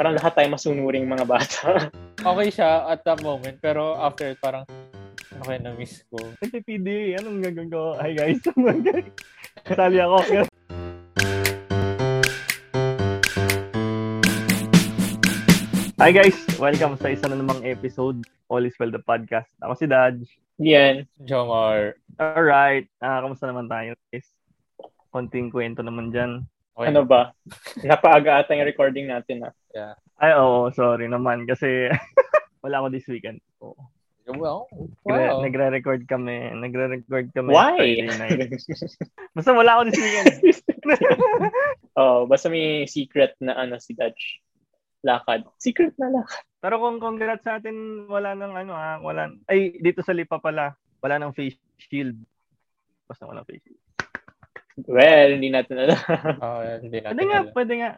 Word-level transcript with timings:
Parang 0.00 0.16
lahat 0.16 0.32
tayo 0.32 0.48
masunuring 0.48 1.04
mga 1.04 1.28
bata. 1.28 1.92
okay 2.32 2.48
siya 2.48 2.88
at 2.88 3.04
that 3.04 3.20
moment, 3.20 3.60
pero 3.60 4.00
after 4.00 4.32
parang 4.40 4.64
okay 5.44 5.60
na 5.60 5.76
miss 5.76 6.08
ko. 6.08 6.16
Nagpipidi, 6.40 7.20
anong 7.20 7.44
gagawin 7.44 7.68
ko? 7.68 8.00
Hi 8.00 8.16
guys, 8.16 8.40
kasali 9.68 10.00
ako. 10.00 10.48
Hi 16.00 16.10
guys, 16.16 16.38
welcome 16.56 16.96
sa 16.96 17.12
isa 17.12 17.28
na 17.28 17.36
namang 17.36 17.60
episode 17.68 18.24
All 18.48 18.64
is 18.64 18.80
Well 18.80 18.96
the 18.96 19.04
Podcast. 19.04 19.52
Ako 19.60 19.76
si 19.76 19.84
Dodge. 19.84 20.24
Yan. 20.64 21.04
Jomar. 21.28 22.00
Alright, 22.16 22.88
uh, 23.04 23.20
kamusta 23.20 23.52
naman 23.52 23.68
tayo 23.68 23.92
guys? 24.08 24.32
Konting 25.12 25.52
kwento 25.52 25.84
naman 25.84 26.08
dyan. 26.08 26.48
Okay. 26.72 26.88
Ano 26.88 27.04
ba? 27.04 27.36
Napaaga 27.84 28.40
ata 28.40 28.56
yung 28.56 28.64
recording 28.64 29.12
natin 29.12 29.44
ah. 29.44 29.52
Yeah. 29.70 29.94
Ay, 30.20 30.34
oo, 30.36 30.68
sorry 30.74 31.06
naman 31.06 31.46
kasi 31.46 31.88
wala 32.64 32.84
ako 32.84 32.86
this 32.92 33.08
weekend. 33.08 33.40
Oh. 33.62 33.76
Well, 34.30 34.70
wow. 35.02 35.42
Nagre-record 35.42 36.06
kami. 36.06 36.54
Nagre-record 36.54 37.34
kami. 37.34 37.50
Why? 37.50 37.98
basta 39.34 39.50
wala 39.50 39.80
ako 39.80 39.82
this 39.90 39.98
weekend. 39.98 40.34
oh, 42.00 42.30
basta 42.30 42.46
may 42.46 42.86
secret 42.86 43.34
na 43.42 43.58
ano 43.58 43.82
si 43.82 43.96
Dutch 43.98 44.38
lakad. 45.02 45.48
Secret 45.58 45.98
na 45.98 46.14
lakad. 46.14 46.46
Pero 46.60 46.78
kung 46.78 47.00
congrats 47.00 47.42
sa 47.42 47.58
atin, 47.58 48.06
wala 48.06 48.36
nang 48.36 48.54
ano 48.54 48.76
ha, 48.76 49.00
wala, 49.00 49.32
ay, 49.48 49.80
dito 49.80 50.04
sa 50.04 50.12
Lipa 50.12 50.36
pala, 50.38 50.76
wala 51.00 51.16
nang 51.16 51.32
face 51.32 51.56
shield. 51.80 52.14
Basta 53.08 53.24
wala 53.24 53.42
face 53.48 53.64
shield. 53.64 53.80
Well, 54.84 55.28
hindi 55.34 55.48
natin 55.50 55.76
alam. 55.80 55.98
oh, 56.44 56.62
hindi 56.84 57.00
natin 57.00 57.16
pwede 57.16 57.24
nga, 57.26 57.40
pwede 57.56 57.74
nga. 57.80 57.90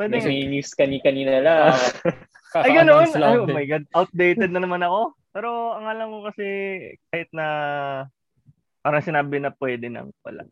Pwede 0.00 0.16
nga. 0.16 0.32
News 0.32 0.72
kani-kanina 0.72 1.44
lang. 1.44 1.76
ay, 2.64 2.72
ganoon. 2.72 3.04
Ay, 3.12 3.36
oh 3.36 3.44
my 3.44 3.66
God. 3.68 3.84
Outdated 3.92 4.48
na 4.48 4.64
naman 4.64 4.80
ako. 4.80 5.12
Pero 5.36 5.76
ang 5.76 5.84
alam 5.92 6.08
ko 6.08 6.18
kasi, 6.32 6.46
kahit 7.12 7.28
na 7.36 7.46
parang 8.80 9.04
sinabi 9.04 9.36
na 9.36 9.52
pwede 9.52 9.92
nang 9.92 10.08
wala. 10.24 10.48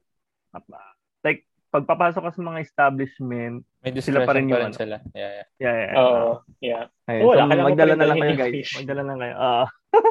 Like, 1.25 1.48
pagpapasok 1.72 2.28
ka 2.28 2.33
sa 2.37 2.45
mga 2.45 2.61
establishment, 2.61 3.64
may 3.81 3.95
sila 4.05 4.28
pa 4.28 4.37
rin, 4.37 4.53
pa 4.53 4.61
rin 4.61 4.77
sila. 4.77 5.00
Yeah, 5.17 5.33
yeah. 5.33 5.47
Yeah, 5.56 5.77
yeah. 5.81 5.92
Oo, 5.97 6.12
uh, 6.12 6.34
yeah. 6.61 6.84
Ayun, 7.09 7.22
oh, 7.25 7.28
wala 7.33 7.44
so, 7.48 7.67
magdala 7.72 7.94
na 7.97 8.06
lang 8.11 8.17
kayo, 8.20 8.34
guys. 8.37 8.70
Magdala 8.77 9.03
lang 9.06 9.19
kayo. 9.22 9.34
Uh, 9.39 9.67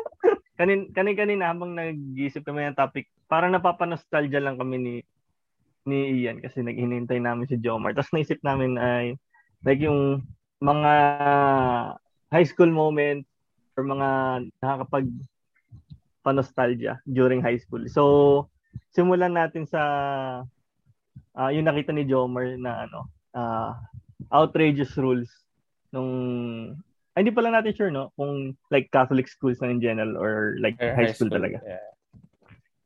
kanin 0.58 0.82
kanin 0.96 1.18
kanina 1.18 1.54
habang 1.54 1.78
nag-iisip 1.78 2.42
kami 2.42 2.66
ng 2.66 2.80
topic, 2.80 3.06
parang 3.30 3.54
napapanostalgia 3.54 4.42
lang 4.42 4.58
kami 4.58 4.76
ni 4.82 4.96
ni 5.88 6.20
Ian 6.24 6.44
kasi 6.44 6.60
naghinintay 6.62 7.22
namin 7.22 7.48
si 7.48 7.56
Jomar. 7.62 7.96
Tapos 7.96 8.12
naisip 8.12 8.44
namin 8.44 8.76
ay 8.76 9.16
like 9.66 9.82
yung 9.82 10.26
mga 10.62 10.94
high 12.34 12.48
school 12.48 12.70
moment 12.70 13.24
or 13.78 13.86
mga 13.86 14.10
nakakapag 14.62 15.08
pa-nostalgia 16.26 17.00
during 17.08 17.40
high 17.40 17.58
school. 17.58 17.86
So, 17.88 18.04
simulan 18.92 19.38
natin 19.38 19.70
sa 19.70 19.82
uh, 21.38 21.50
yung 21.54 21.70
nakita 21.70 21.94
ni 21.94 22.04
Jomer 22.04 22.58
na 22.58 22.90
ano, 22.90 23.08
uh, 23.38 23.72
outrageous 24.34 24.98
rules 24.98 25.30
nung 25.94 26.12
ay, 27.18 27.26
hindi 27.26 27.34
pala 27.34 27.50
natin 27.50 27.74
sure 27.74 27.90
no 27.90 28.14
kung 28.14 28.54
like 28.70 28.94
Catholic 28.94 29.26
schools 29.26 29.58
na 29.58 29.74
in 29.74 29.82
general 29.82 30.22
or 30.22 30.54
like 30.62 30.78
or 30.78 30.94
high, 30.94 31.10
school, 31.10 31.30
school 31.30 31.42
talaga. 31.42 31.58
Yeah. 31.66 31.86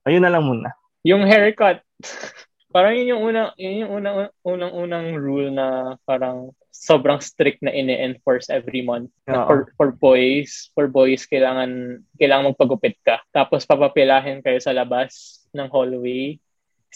Ayun 0.08 0.23
na 0.23 0.31
lang 0.31 0.47
muna. 0.47 0.72
Yung 1.03 1.28
haircut. 1.28 1.83
parang 2.72 2.95
yun 2.95 3.11
yung 3.16 3.23
unang 3.27 3.50
yun 3.59 3.81
yung 3.86 3.91
unang 4.00 4.17
unang 4.47 4.73
unang 4.73 5.05
rule 5.19 5.52
na 5.52 5.95
parang 6.08 6.55
sobrang 6.72 7.19
strict 7.22 7.61
na 7.61 7.69
ini-enforce 7.69 8.50
every 8.50 8.81
month. 8.81 9.11
For 9.28 9.75
for 9.75 9.91
boys, 9.91 10.72
for 10.73 10.88
boys 10.88 11.28
kailangan 11.28 12.02
kailangan 12.17 12.55
magpagupit 12.55 12.97
ka. 13.03 13.22
Tapos 13.36 13.67
papapilahin 13.67 14.41
kayo 14.41 14.58
sa 14.58 14.72
labas 14.73 15.44
ng 15.52 15.67
hallway 15.67 16.40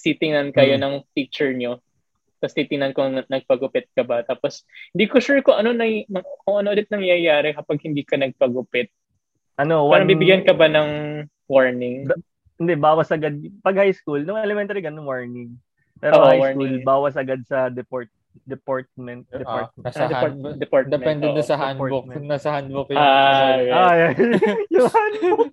titingnan 0.05 0.53
kayo 0.53 0.77
hmm. 0.77 0.83
ng 0.85 0.94
picture 1.17 1.50
nyo. 1.55 1.81
Tapos 2.38 2.53
titingnan 2.53 2.94
kung 2.94 3.17
nagpagupit 3.25 3.89
ka 3.97 4.05
ba. 4.05 4.21
Tapos 4.21 4.61
hindi 4.94 5.09
ko 5.09 5.17
sure 5.17 5.41
kung 5.41 5.57
ano 5.57 5.73
na 5.73 5.88
kung 6.45 6.61
ano 6.61 6.75
ulit 6.75 6.85
nangyayari 6.94 7.57
kapag 7.57 7.81
hindi 7.81 8.05
ka 8.05 8.21
nagpagupit. 8.21 8.94
Ano, 9.57 9.89
one... 9.89 10.03
Parang 10.03 10.11
bibigyan 10.11 10.44
ka 10.45 10.53
ba 10.53 10.69
ng 10.69 11.23
warning? 11.50 12.05
Da- 12.05 12.21
hindi, 12.55 12.73
bawas 12.75 13.11
agad. 13.11 13.35
Pag 13.63 13.83
high 13.83 13.95
school, 13.95 14.23
nung 14.23 14.39
elementary, 14.39 14.79
ganun 14.79 15.07
warning. 15.07 15.59
Pero 16.05 16.21
oh, 16.21 16.29
high 16.29 16.38
warning. 16.38 16.53
school, 16.53 16.73
bawas 16.85 17.17
agad 17.17 17.41
sa 17.49 17.73
deport 17.73 18.05
deportment 18.45 19.25
uh, 19.33 19.41
department. 19.41 19.81
Nasa 19.81 20.05
hand, 20.05 20.59
department. 20.61 20.93
Depende 20.93 21.25
oh, 21.33 21.41
sa 21.41 21.55
handbook. 21.57 22.05
Deportment. 22.05 22.25
Nasa 22.29 22.49
handbook 22.53 22.88
yung 22.93 23.01
ah, 23.01 23.57
yeah. 23.57 23.73
ah, 23.73 23.93
yeah. 23.99 24.11
yung 24.69 24.89
handbook. 24.91 25.49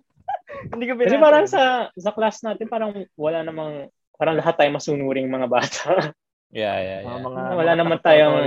Hindi 0.68 0.84
ko 0.84 0.92
Kasi 1.00 1.16
parang 1.16 1.46
sa 1.48 1.88
sa 1.96 2.10
class 2.12 2.44
natin 2.44 2.68
parang 2.68 2.92
wala 3.16 3.41
namang 3.41 3.88
parang 4.20 4.36
lahat 4.36 4.60
tayo 4.60 4.70
masunuring 4.76 5.32
mga 5.32 5.48
bata. 5.48 6.12
yeah, 6.52 6.76
yeah, 6.84 6.98
yeah. 7.00 7.16
Mga, 7.16 7.18
mga, 7.24 7.41
wala 7.56 7.72
mga 7.72 7.80
naman 7.80 7.98
tayong. 8.04 8.38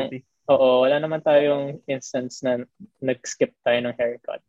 Oo, 0.46 0.86
wala 0.86 1.02
naman 1.02 1.26
tayong 1.26 1.82
instance 1.90 2.46
na 2.46 2.62
nag-skip 3.02 3.50
tayo 3.66 3.82
ng 3.82 3.98
haircut. 3.98 4.46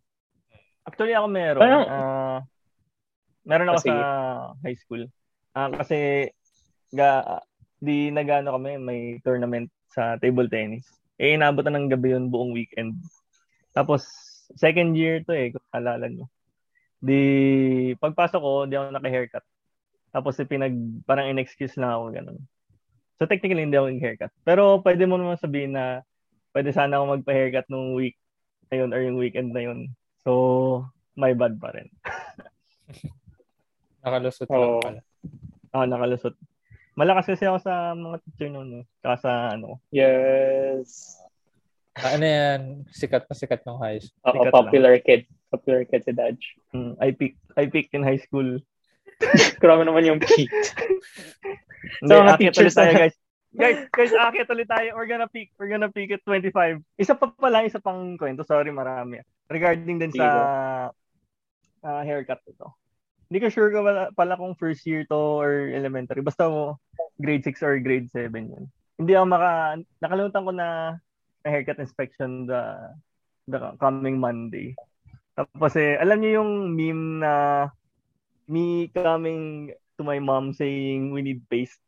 Actually 0.85 1.17
ako 1.17 1.27
meron. 1.33 1.63
Parang, 1.65 1.85
uh, 1.89 2.39
meron 3.49 3.73
ako 3.73 3.81
kasi, 3.81 3.89
sa 3.89 3.97
high 4.61 4.77
school. 4.77 5.03
Uh, 5.57 5.73
kasi 5.73 6.29
ga, 6.93 7.41
di 7.81 8.11
nagano 8.11 8.55
kami, 8.55 8.79
may 8.79 9.01
tournament 9.23 9.71
sa 9.91 10.19
table 10.21 10.51
tennis. 10.51 10.87
Eh, 11.17 11.35
inabot 11.35 11.65
na 11.65 11.79
ng 11.79 11.89
gabi 11.89 12.13
yun 12.13 12.29
buong 12.29 12.53
weekend. 12.53 12.99
Tapos, 13.73 14.05
second 14.55 14.95
year 14.95 15.25
to 15.25 15.33
eh, 15.33 15.55
kung 15.55 15.67
alala 15.73 16.07
nyo. 16.07 16.29
Di, 17.01 17.21
pagpasok 17.97 18.41
ko, 18.41 18.53
di 18.69 18.77
ako 18.77 18.93
naka-haircut. 18.93 19.45
Tapos 20.13 20.33
pinag, 20.49 20.75
parang 21.05 21.29
in-excuse 21.29 21.77
lang 21.77 21.93
ako, 21.93 22.05
ganun. 22.13 22.39
So 23.17 23.25
technically, 23.25 23.65
hindi 23.65 23.77
ako 23.77 23.97
haircut. 23.97 24.33
Pero 24.45 24.81
pwede 24.85 25.09
mo 25.09 25.17
naman 25.17 25.41
sabihin 25.41 25.77
na 25.77 26.05
pwede 26.53 26.73
sana 26.73 27.01
ako 27.01 27.21
magpa-haircut 27.21 27.69
nung 27.69 27.97
week 27.97 28.17
ayun 28.73 28.93
or 28.93 29.01
yung 29.03 29.21
weekend 29.21 29.53
na 29.53 29.63
yun. 29.63 29.93
So, 30.27 30.83
my 31.15 31.33
bad 31.33 31.61
pa 31.61 31.71
rin. 31.73 31.89
nakalusot 34.05 34.49
oh. 34.51 34.59
lang 34.59 34.83
pala. 34.83 35.01
Oh, 35.75 35.87
nakalusot. 35.87 36.35
Malakas 36.97 37.29
kasi 37.29 37.45
ako 37.45 37.61
sa 37.61 37.93
mga 37.93 38.17
teacher 38.25 38.49
noon. 38.49 38.81
Eh. 38.81 38.85
Saka 39.05 39.17
sa 39.21 39.33
ano. 39.53 39.79
Yes. 39.93 41.21
Ah, 41.97 42.17
ano 42.17 42.25
yan? 42.25 42.61
Sikat 42.93 43.29
na 43.29 43.37
sikat 43.37 43.63
ng 43.65 43.79
high 43.81 44.01
school. 44.01 44.25
Oo, 44.33 44.49
popular 44.53 44.97
lang. 44.97 45.05
kid. 45.05 45.23
Popular 45.49 45.85
kid 45.85 46.03
si 46.05 46.13
Dodge. 46.13 46.45
Mm, 46.73 46.93
I 47.01 47.09
picked 47.13 47.41
I 47.57 47.65
picked 47.69 47.93
in 47.97 48.05
high 48.05 48.21
school 48.21 48.61
Grabe 49.63 49.85
naman 49.85 50.05
yung 50.05 50.21
peak. 50.21 50.51
so, 52.05 52.21
mga 52.21 52.37
teachers 52.41 52.77
tayo, 52.77 52.93
guys. 52.93 53.17
guys, 53.57 53.81
guys, 53.89 54.13
akit 54.13 54.49
ulit 54.53 54.69
tayo. 54.69 54.93
We're 54.93 55.09
gonna 55.09 55.31
peak. 55.31 55.53
We're 55.57 55.73
gonna 55.73 55.93
peak 55.93 56.13
at 56.13 56.23
25. 56.29 56.85
Isa 57.01 57.17
pa 57.17 57.33
pala, 57.33 57.65
isa 57.65 57.81
pang 57.81 58.21
kwento. 58.21 58.45
Sorry, 58.45 58.69
marami. 58.69 59.25
Regarding 59.49 59.97
din 59.97 60.13
sa 60.13 60.27
uh, 61.81 62.03
haircut 62.05 62.45
ito. 62.45 62.69
Hindi 63.27 63.39
ko 63.43 63.49
sure 63.51 63.71
ka 63.75 63.81
pala, 63.83 64.03
pala 64.15 64.39
kung 64.39 64.55
first 64.55 64.87
year 64.87 65.03
to 65.11 65.43
or 65.43 65.71
elementary. 65.75 66.23
Basta 66.23 66.47
mo 66.47 66.79
grade 67.19 67.43
6 67.43 67.63
or 67.67 67.79
grade 67.83 68.07
7 68.13 68.31
yun. 68.33 68.65
Hindi 68.97 69.13
ako 69.19 69.27
maka... 69.27 69.51
Nakalimutan 69.99 70.47
ko 70.47 70.53
na, 70.55 70.69
na 71.43 71.49
haircut 71.51 71.83
inspection 71.83 72.47
the, 72.47 72.95
the 73.51 73.59
coming 73.83 74.23
Monday. 74.23 74.79
Tapos 75.37 75.75
eh, 75.77 75.99
alam 76.01 76.23
niyo 76.23 76.41
yung 76.41 76.53
meme 76.73 77.05
na 77.21 77.33
me 78.47 78.89
coming 78.95 79.75
to 79.99 80.03
my 80.07 80.23
mom 80.23 80.55
saying 80.55 81.11
we 81.11 81.21
need 81.21 81.43
paste. 81.51 81.83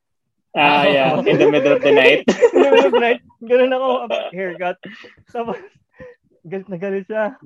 Ah, 0.57 0.85
yeah. 0.85 1.15
In 1.23 1.39
the 1.39 1.49
middle 1.49 1.77
of 1.77 1.83
the 1.85 1.93
night. 1.93 2.25
In 2.57 2.61
the 2.67 2.71
middle 2.73 2.89
of 2.89 2.93
the 2.93 3.03
night. 3.05 3.21
Ganun 3.39 3.73
ako, 3.73 3.89
haircut. 4.35 4.79
Tapos, 5.31 5.61
galit 6.43 6.67
na 6.67 6.79
galit 6.81 7.05
siya. 7.07 7.37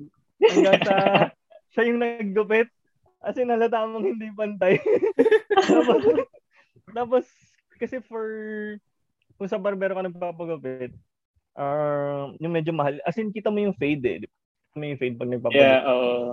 Hanggang 0.41 0.81
sa, 0.81 0.95
siya 1.75 1.83
yung 1.87 1.99
naggupit. 2.01 2.71
As 3.23 3.39
in, 3.39 3.47
halata 3.47 3.87
mong 3.87 4.03
hindi 4.03 4.27
pantay. 4.35 4.83
tapos, 5.71 6.03
tapos, 6.91 7.25
kasi 7.79 8.03
for, 8.03 8.27
kung 9.39 9.47
sa 9.47 9.55
barbero 9.55 9.95
ka 9.95 10.03
nagpapagupit, 10.03 10.91
uh, 11.55 12.35
yung 12.43 12.51
medyo 12.51 12.75
mahal. 12.75 12.99
As 13.07 13.15
in, 13.15 13.31
kita 13.31 13.47
mo 13.47 13.63
yung 13.63 13.79
fade 13.79 14.03
eh. 14.03 14.17
Kita 14.27 14.75
mo 14.75 14.83
yung 14.83 14.99
fade 14.99 15.15
pag 15.15 15.31
nagpapagupit. 15.31 15.63
Yeah, 15.63 15.87
oo. 15.87 16.03
Uh, 16.03 16.31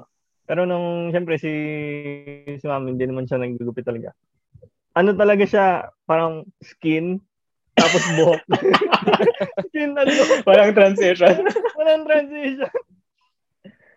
pero 0.51 0.67
nung, 0.67 1.15
siyempre, 1.15 1.39
si, 1.39 1.53
si 2.59 2.67
mami, 2.67 2.99
hindi 2.99 3.07
naman 3.07 3.31
siya 3.31 3.39
nagugupit 3.39 3.87
talaga. 3.87 4.11
Ano 4.99 5.15
talaga 5.15 5.47
siya, 5.47 5.95
parang 6.11 6.43
skin, 6.59 7.23
tapos 7.79 8.03
buhok. 8.19 8.43
skin 9.71 9.95
na. 9.95 10.03
Walang 10.43 10.75
transition. 10.75 11.47
Walang 11.79 12.03
transition. 12.03 12.75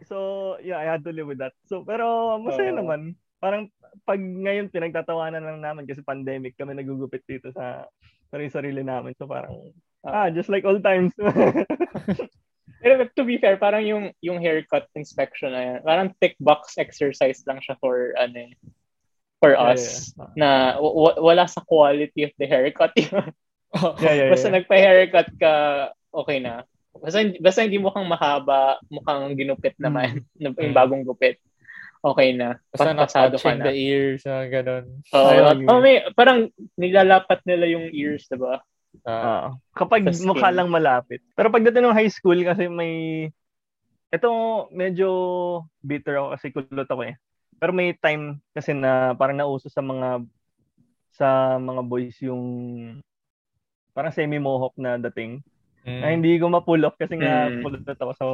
So, 0.05 0.57
yeah, 0.59 0.79
I 0.79 0.85
had 0.87 1.03
to 1.07 1.11
live 1.11 1.27
with 1.27 1.39
that. 1.39 1.55
So, 1.67 1.83
pero 1.83 2.37
masaya 2.39 2.71
uh, 2.75 2.79
naman. 2.79 3.15
Parang 3.43 3.67
pag 4.07 4.19
ngayon 4.19 4.71
pinagtatawanan 4.71 5.43
lang 5.43 5.59
namin 5.59 5.83
kasi 5.83 5.99
pandemic 5.99 6.55
kami 6.55 6.73
nagugupit 6.73 7.21
dito 7.27 7.51
sa 7.51 7.85
sarili-sarili 8.33 8.81
namin. 8.81 9.13
So 9.13 9.29
parang, 9.29 9.69
ah, 10.01 10.33
just 10.33 10.49
like 10.49 10.65
old 10.65 10.81
times. 10.81 11.13
Pero 12.83 13.07
to 13.15 13.23
be 13.23 13.39
fair, 13.39 13.55
parang 13.55 13.85
yung 13.87 14.11
yung 14.19 14.43
haircut 14.43 14.91
inspection 14.99 15.55
na 15.55 15.61
yan, 15.61 15.79
parang 15.87 16.11
tick 16.19 16.35
box 16.43 16.75
exercise 16.75 17.39
lang 17.47 17.63
siya 17.63 17.79
for 17.79 18.11
ano 18.19 18.51
eh, 18.51 18.53
for 19.39 19.55
us 19.55 20.11
yeah, 20.11 20.19
yeah. 20.19 20.31
na 20.35 20.49
w- 20.83 21.19
wala 21.23 21.47
sa 21.47 21.63
quality 21.63 22.27
of 22.27 22.35
the 22.35 22.47
haircut 22.47 22.91
yun. 22.99 23.31
yeah, 24.03 24.27
yeah, 24.27 24.29
basta 24.31 24.51
yeah. 24.51 24.55
nagpa-haircut 24.59 25.29
ka, 25.39 25.53
okay 26.11 26.43
na. 26.43 26.67
Basta, 26.93 27.19
basta 27.41 27.65
hindi 27.65 27.81
mukhang 27.81 28.05
mahaba, 28.05 28.77
mukhang 28.87 29.33
ginupit 29.33 29.73
naman, 29.81 30.21
mm. 30.37 30.53
yung 30.53 30.77
bagong 30.77 31.01
gupit. 31.01 31.41
Okay 32.03 32.35
na. 32.35 32.59
Basta 32.69 32.91
napasado 32.91 33.35
ka 33.39 33.55
na. 33.55 33.71
the 33.71 33.73
ears, 33.73 34.27
uh, 34.27 34.43
ganun. 34.51 35.01
Oo, 35.15 35.29
uh, 35.39 35.55
oh, 35.71 35.79
may, 35.79 36.03
parang 36.13 36.51
nilalapat 36.75 37.39
nila 37.47 37.65
yung 37.71 37.87
ears, 37.95 38.27
diba? 38.27 38.59
Uh, 39.07 39.55
kapag 39.73 40.05
mukha 40.21 40.51
lang 40.51 40.67
malapit. 40.69 41.23
Pero 41.33 41.49
pagdating 41.49 41.81
ng 41.81 41.97
high 41.97 42.11
school, 42.11 42.37
kasi 42.43 42.67
may... 42.67 43.27
Ito, 44.13 44.29
medyo 44.69 45.09
bitter 45.81 46.21
ako 46.21 46.27
kasi 46.37 46.45
kulot 46.53 46.89
ako 46.91 47.01
eh. 47.07 47.15
Pero 47.57 47.71
may 47.73 47.95
time 47.97 48.37
kasi 48.53 48.75
na 48.75 49.17
parang 49.17 49.39
nauso 49.39 49.71
sa 49.71 49.81
mga 49.81 50.21
sa 51.13 51.57
mga 51.57 51.81
boys 51.85 52.17
yung 52.21 52.43
parang 53.93 54.13
semi-mohawk 54.13 54.73
na 54.77 54.97
dating. 55.09 55.41
Mm. 55.83 55.99
Na 55.99 56.07
hindi 56.15 56.31
ko 56.39 56.47
ma-pull 56.47 56.83
off 56.87 56.95
kasi 56.95 57.19
nga 57.19 57.51
mm. 57.51 57.61
pull 57.63 57.75
ako. 57.75 58.11
So, 58.15 58.27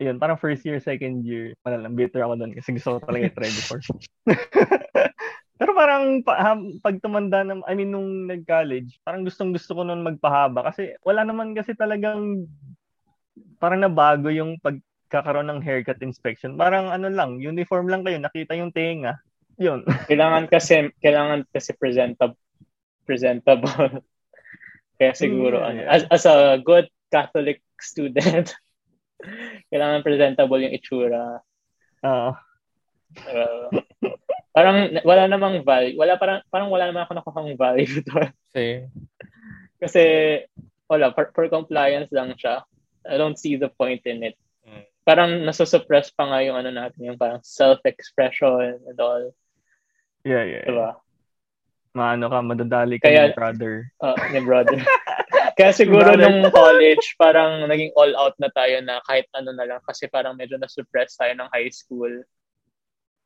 yun, 0.00 0.20
parang 0.20 0.40
first 0.40 0.64
year, 0.66 0.76
second 0.82 1.24
year, 1.24 1.56
wala 1.64 1.86
lang, 1.86 1.96
bitter 1.96 2.20
ako 2.20 2.36
doon 2.36 2.52
kasi 2.52 2.76
gusto 2.76 2.96
ko 2.96 2.98
talaga 3.04 3.26
i-try 3.30 3.50
before. 3.50 3.80
Pero 5.60 5.76
parang 5.76 6.24
pa, 6.24 6.56
pag 6.80 6.96
tumanda 7.04 7.44
na, 7.44 7.60
I 7.68 7.76
mean, 7.76 7.92
nung 7.92 8.24
nag-college, 8.24 8.96
parang 9.04 9.28
gustong 9.28 9.52
gusto 9.52 9.76
ko 9.76 9.84
noon 9.84 10.00
magpahaba 10.00 10.72
kasi 10.72 10.96
wala 11.04 11.20
naman 11.20 11.52
kasi 11.52 11.76
talagang 11.76 12.48
parang 13.60 13.84
nabago 13.84 14.32
yung 14.32 14.56
pagkakaroon 14.64 15.52
ng 15.52 15.60
haircut 15.60 16.00
inspection. 16.00 16.56
Parang 16.56 16.88
ano 16.88 17.12
lang, 17.12 17.36
uniform 17.36 17.92
lang 17.92 18.00
kayo, 18.08 18.16
nakita 18.16 18.56
yung 18.56 18.72
tenga. 18.72 19.20
Yun. 19.60 19.84
kailangan 20.08 20.48
kasi, 20.48 20.88
kailangan 21.04 21.44
kasi 21.52 21.76
presentable. 21.76 22.40
presentable. 23.04 24.00
Kaya 25.00 25.16
siguro, 25.16 25.64
mm, 25.64 25.68
ano, 25.72 25.80
as, 25.88 26.04
as 26.12 26.28
a 26.28 26.60
good 26.60 26.84
Catholic 27.08 27.64
student, 27.80 28.52
kailangan 29.72 30.04
presentable 30.04 30.60
yung 30.60 30.76
itsura. 30.76 31.40
Oo. 32.04 32.30
Uh, 33.16 33.72
uh, 33.72 34.12
parang 34.52 34.92
wala 35.00 35.24
namang 35.24 35.64
value. 35.64 35.96
Wala 35.96 36.20
parang 36.20 36.44
parang 36.52 36.68
wala 36.68 36.92
naman 36.92 37.08
ako 37.08 37.12
nakuhang 37.16 37.56
value 37.56 38.04
doon. 38.12 38.28
Same. 38.52 38.92
Kasi 39.80 40.02
wala 40.84 41.16
for, 41.16 41.32
for 41.32 41.48
compliance 41.48 42.12
lang 42.12 42.36
siya. 42.36 42.60
I 43.08 43.16
don't 43.16 43.40
see 43.40 43.56
the 43.56 43.72
point 43.72 44.04
in 44.04 44.20
it. 44.20 44.36
Mm. 44.68 44.84
Parang 45.08 45.30
nasusuppress 45.48 46.12
pa 46.12 46.28
nga 46.28 46.44
yung 46.44 46.60
ano 46.60 46.68
natin, 46.76 47.08
yung 47.08 47.16
parang 47.16 47.40
self-expression 47.40 48.84
and 48.84 48.98
all. 49.00 49.32
Yeah, 50.28 50.44
yeah. 50.44 50.68
Diba? 50.68 51.00
Maano 51.90 52.30
ka, 52.30 52.38
madadali 52.38 53.02
ka 53.02 53.10
Kaya, 53.10 53.30
ni 53.30 53.34
brother. 53.34 53.74
Uh, 53.98 54.14
ni 54.30 54.40
brother. 54.46 54.78
Kaya 55.58 55.70
siguro 55.74 56.14
nung 56.14 56.46
college, 56.54 57.18
parang 57.18 57.66
naging 57.66 57.90
all 57.98 58.14
out 58.14 58.38
na 58.38 58.48
tayo 58.54 58.78
na 58.80 59.02
kahit 59.04 59.26
ano 59.34 59.50
na 59.52 59.66
lang 59.66 59.80
kasi 59.82 60.06
parang 60.06 60.38
medyo 60.38 60.56
na-suppress 60.56 61.18
tayo 61.18 61.34
ng 61.34 61.50
high 61.50 61.68
school. 61.68 62.22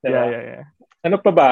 Diba? 0.01 0.17
Yeah, 0.17 0.27
yeah, 0.33 0.43
yeah. 0.43 0.65
Ano 1.05 1.21
pa 1.21 1.31
ba? 1.31 1.51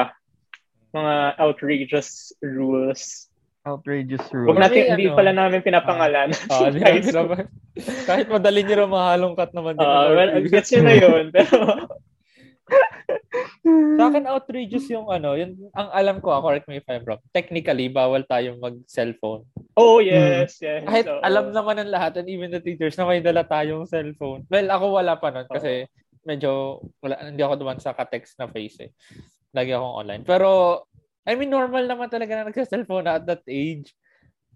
Mga 0.93 1.13
outrageous 1.37 2.33
rules. 2.41 3.29
Outrageous 3.63 4.25
rules. 4.33 4.49
Huwag 4.51 4.59
natin, 4.59 4.97
hindi 4.97 5.07
ano, 5.07 5.15
pala 5.15 5.31
namin 5.31 5.63
pinapangalan. 5.63 6.29
Uh, 6.51 6.67
uh, 6.67 7.45
kahit 8.09 8.27
madali 8.27 8.67
nyo 8.67 8.75
rin 8.83 8.91
mahalongkat 8.91 9.49
naman 9.55 9.79
din. 9.79 9.87
Uh, 9.87 10.09
well, 10.13 10.31
gets 10.49 10.69
nyo 10.75 10.81
na 10.83 10.95
yun. 10.99 11.23
Pero, 11.31 11.55
sa 13.99 14.03
akin 14.07 14.25
outrageous 14.29 14.87
yung 14.87 15.11
ano, 15.11 15.35
yung 15.35 15.57
ang 15.75 15.89
alam 15.91 16.17
ko, 16.23 16.31
correct 16.39 16.67
me 16.71 16.79
if 16.79 16.87
I'm 16.87 17.03
wrong. 17.03 17.21
Technically, 17.35 17.91
bawal 17.91 18.23
tayong 18.23 18.59
mag-cellphone. 18.63 19.43
Oh, 19.75 19.99
yes, 19.99 20.59
hmm. 20.59 20.65
yes. 20.65 20.79
Kahit 20.87 21.05
so, 21.09 21.19
alam 21.19 21.51
naman 21.51 21.83
ng 21.83 21.91
lahat 21.91 22.19
and 22.23 22.27
even 22.31 22.53
the 22.53 22.63
teachers 22.63 22.95
na 22.95 23.09
may 23.09 23.19
dala 23.19 23.43
tayong 23.43 23.89
cellphone. 23.89 24.47
Well, 24.47 24.67
ako 24.71 24.85
wala 25.01 25.19
pa 25.19 25.33
nun 25.33 25.49
kasi 25.49 25.89
medyo 26.23 26.79
wala 27.03 27.19
hindi 27.19 27.43
ako 27.43 27.55
duman 27.59 27.83
sa 27.83 27.91
ka-text 27.91 28.39
na 28.39 28.47
face 28.47 28.87
eh 28.87 28.91
lagi 29.53 29.71
akong 29.71 29.95
online. 30.03 30.23
Pero, 30.25 30.81
I 31.23 31.37
mean, 31.37 31.53
normal 31.53 31.85
naman 31.85 32.09
talaga 32.09 32.41
na 32.41 32.49
nagsa-cellphone 32.49 33.05
at 33.05 33.23
that 33.29 33.45
age. 33.45 33.93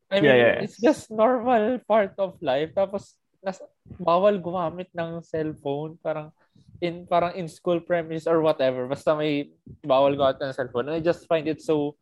I 0.09 0.19
mean, 0.19 0.33
yeah, 0.33 0.57
yeah. 0.57 0.65
it's 0.65 0.81
just 0.81 1.13
normal 1.13 1.79
part 1.85 2.17
of 2.17 2.41
life. 2.41 2.73
Tapos, 2.73 3.15
nas, 3.45 3.61
bawal 4.01 4.41
gumamit 4.41 4.89
ng 4.91 5.21
cellphone. 5.21 6.01
Parang, 6.01 6.33
in 6.81 7.09
parang 7.09 7.33
in 7.35 7.47
school 7.49 7.81
premise 7.81 8.25
or 8.29 8.41
whatever. 8.41 8.85
Basta 8.85 9.17
may 9.17 9.51
bawal 9.85 10.13
gumamit 10.13 10.41
ng 10.41 10.55
cellphone. 10.55 10.91
And 10.91 10.97
I 10.97 11.01
just 11.03 11.25
find 11.25 11.47
it 11.47 11.61
so, 11.61 11.97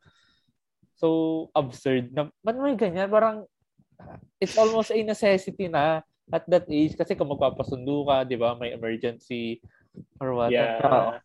so 1.00 1.50
absurd. 1.56 2.12
Na, 2.12 2.28
man 2.44 2.60
may 2.60 2.76
ganyan? 2.76 3.08
Parang, 3.08 3.48
it's 4.40 4.60
almost 4.60 4.92
a 4.92 5.00
necessity 5.00 5.72
na 5.72 6.04
at 6.32 6.44
that 6.50 6.68
age. 6.68 6.98
Kasi 7.00 7.16
kung 7.16 7.32
magpapasundo 7.32 8.08
ka, 8.08 8.28
di 8.28 8.36
ba, 8.36 8.58
may 8.60 8.76
emergency 8.76 9.64
or 10.20 10.36
what. 10.36 10.52
Yeah 10.52 11.22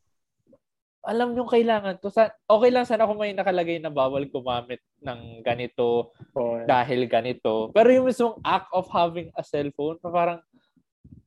alam 1.04 1.32
yung 1.32 1.48
kailangan 1.48 1.96
to. 2.00 2.12
Sa, 2.12 2.28
okay 2.44 2.70
lang 2.70 2.84
sana 2.84 3.08
kung 3.08 3.20
may 3.20 3.32
nakalagay 3.32 3.80
na 3.80 3.92
bawal 3.92 4.24
gumamit 4.28 4.84
ng 5.00 5.40
ganito 5.40 6.12
oh, 6.36 6.60
dahil 6.68 7.08
ganito. 7.08 7.72
Pero 7.72 7.88
yung 7.88 8.08
mismong 8.08 8.36
act 8.44 8.68
of 8.72 8.84
having 8.92 9.32
a 9.36 9.42
cellphone, 9.44 9.96
parang, 10.04 10.40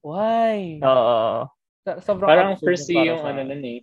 why? 0.06 0.78
Oo. 0.82 0.86
Uh, 0.86 1.42
Sobrang 1.84 2.30
parang 2.30 2.52
first 2.60 2.88
yung 2.88 3.20
sa... 3.20 3.36
ano 3.36 3.44
nun 3.44 3.64
eh. 3.64 3.80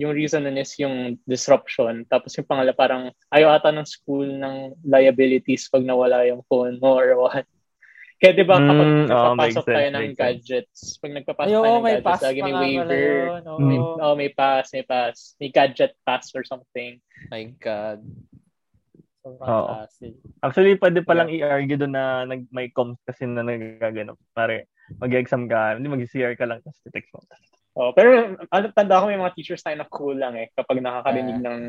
Yung 0.00 0.10
reason 0.10 0.42
nun 0.42 0.58
is 0.58 0.74
yung 0.82 1.18
disruption. 1.22 2.02
Tapos 2.10 2.34
yung 2.34 2.48
pangala 2.48 2.74
parang 2.74 3.14
ayaw 3.30 3.54
ata 3.54 3.70
ng 3.70 3.86
school 3.86 4.26
ng 4.26 4.74
liabilities 4.82 5.70
pag 5.70 5.86
nawala 5.86 6.26
yung 6.26 6.42
phone 6.50 6.82
mo 6.82 6.98
or 6.98 7.14
what. 7.14 7.46
Kaya 8.22 8.38
di 8.38 8.46
ba 8.46 8.54
kapag 8.54 8.86
mm, 8.86 9.06
nagpapasok 9.10 9.64
oh, 9.66 9.74
tayo 9.74 9.88
ng 9.98 10.14
gadgets, 10.14 10.78
pag 11.02 11.10
nagpapasok 11.10 11.50
Ay, 11.50 11.58
tayo 11.58 11.74
ng 11.74 11.82
may 11.82 11.98
gadgets, 11.98 12.22
lagi 12.22 12.40
may 12.42 12.54
waiver. 12.54 13.10
Yun, 13.10 13.42
oh. 13.50 13.58
May, 13.58 13.78
oh, 13.82 14.14
may 14.14 14.30
pass, 14.30 14.70
may 14.70 14.86
pass. 14.86 15.34
May 15.42 15.50
gadget 15.50 15.98
pass 16.06 16.30
or 16.30 16.46
something. 16.46 17.02
My 17.34 17.50
God. 17.58 17.98
oh. 19.26 19.86
Actually, 20.38 20.78
pwede 20.78 21.02
pa 21.02 21.18
lang 21.18 21.34
i-argue 21.34 21.74
doon 21.74 21.94
na 21.98 22.22
nag, 22.22 22.46
may 22.54 22.70
comms 22.70 23.02
kasi 23.02 23.26
na 23.26 23.42
nagagano. 23.42 24.14
Pare, 24.30 24.70
mag-exam 24.98 25.48
ka, 25.48 25.78
hindi 25.78 25.88
mag-CR 25.88 26.34
ka 26.36 26.44
lang, 26.44 26.58
tapos 26.60 26.80
text 26.90 27.10
mo. 27.14 27.20
Oh, 27.72 27.90
pero 27.96 28.36
ano, 28.36 28.64
tanda 28.76 29.00
ko 29.00 29.08
may 29.08 29.16
mga 29.16 29.32
teachers 29.32 29.64
tayo 29.64 29.80
na 29.80 29.88
cool 29.88 30.20
lang 30.20 30.36
eh 30.36 30.52
kapag 30.52 30.84
nakakarinig 30.84 31.40
uh, 31.40 31.44
ng 31.48 31.60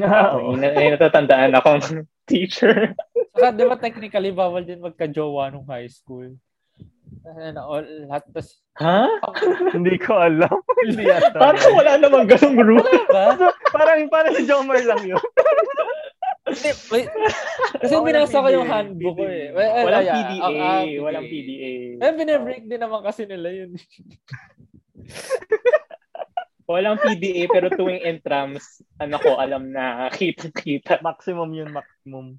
uh, 0.08 0.56
may 0.56 0.88
natatandaan 0.96 1.52
akong 1.52 1.84
teacher. 2.30 2.96
Saka, 3.36 3.52
di 3.52 3.64
ba 3.66 3.76
technically, 3.76 4.32
bawal 4.32 4.64
din 4.64 4.80
magka-jowa 4.80 5.52
nung 5.52 5.68
high 5.68 5.90
school? 5.90 6.32
Ano, 7.26 7.60
all, 7.60 7.84
lahat, 8.08 8.24
tas, 8.32 8.62
ha? 8.80 9.04
Oh, 9.26 9.34
hindi 9.76 10.00
ko 10.00 10.16
alam. 10.16 10.56
hindi 10.86 11.04
yata. 11.04 11.36
Parang 11.36 11.74
wala 11.76 11.92
namang 12.00 12.30
ganong 12.30 12.56
rule. 12.56 12.96
Ba? 13.12 13.36
parang, 13.74 14.08
parang 14.08 14.32
si 14.32 14.48
Jomar 14.48 14.80
lang 14.80 15.02
yun. 15.04 15.20
Wait, 16.92 17.08
kasi 17.80 17.94
oh, 17.98 18.04
binasa 18.04 18.42
ko 18.42 18.48
yung 18.50 18.68
handbook 18.68 19.16
ko 19.16 19.24
eh. 19.26 19.52
Well, 19.54 19.86
walang 19.86 20.04
yeah, 20.04 20.16
PDA. 20.16 20.40
Uh, 20.40 20.50
uh, 20.50 20.84
walang 21.04 21.26
PDA. 21.26 21.72
Eh, 22.00 22.12
binebreak 22.14 22.64
din 22.66 22.80
naman 22.80 23.00
kasi 23.06 23.24
nila 23.24 23.48
yun. 23.50 23.70
walang 26.70 27.02
PDA 27.02 27.50
pero 27.50 27.66
tuwing 27.74 28.02
entrams, 28.06 28.82
ano 29.02 29.18
ko, 29.18 29.34
alam 29.38 29.74
na 29.74 30.06
kita-kita. 30.14 31.02
Maximum 31.02 31.50
yun, 31.50 31.70
maximum. 31.74 32.38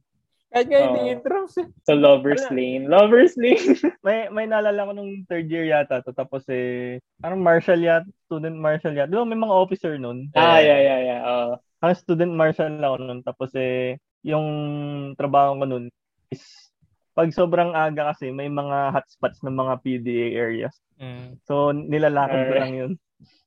Kahit 0.51 0.67
nga 0.67 0.83
hindi 0.83 1.15
intros 1.15 1.55
eh. 1.63 1.67
So, 1.87 1.95
Lover's 1.95 2.43
Wala. 2.51 2.55
Lane. 2.59 2.83
Lover's 2.91 3.39
Lane. 3.39 3.79
may 4.05 4.27
may 4.27 4.43
naalala 4.43 4.83
ko 4.83 4.91
nung 4.91 5.23
third 5.31 5.47
year 5.47 5.63
yata 5.63 6.03
to. 6.03 6.11
Tapos 6.11 6.43
eh, 6.51 6.99
parang 7.23 7.39
marshal 7.39 7.79
yata, 7.79 8.03
student 8.27 8.59
marshal 8.59 8.91
yata. 8.91 9.07
Di 9.07 9.15
ba 9.15 9.23
may 9.23 9.39
mga 9.39 9.55
officer 9.55 9.95
nun? 9.95 10.27
Ah, 10.35 10.59
eh, 10.59 10.67
yeah, 10.67 10.79
yeah, 10.83 10.99
yeah. 10.99 11.19
Uh. 11.23 11.55
Parang 11.81 11.97
student 11.97 12.33
marshal 12.37 12.77
ako 12.77 12.95
nun. 13.01 13.19
Tapos 13.25 13.49
eh, 13.57 13.97
yung 14.21 14.47
trabaho 15.17 15.57
ko 15.57 15.65
nun 15.65 15.85
is 16.29 16.45
pag 17.11 17.33
sobrang 17.33 17.75
aga 17.75 18.15
kasi 18.15 18.31
may 18.31 18.47
mga 18.47 18.95
hotspots 18.95 19.41
ng 19.43 19.57
mga 19.57 19.73
PDA 19.83 20.27
areas. 20.37 20.77
Mm. 21.01 21.41
So, 21.43 21.73
nilalakad 21.73 22.47
ko 22.47 22.53
lang 22.55 22.73
yun. 22.77 22.91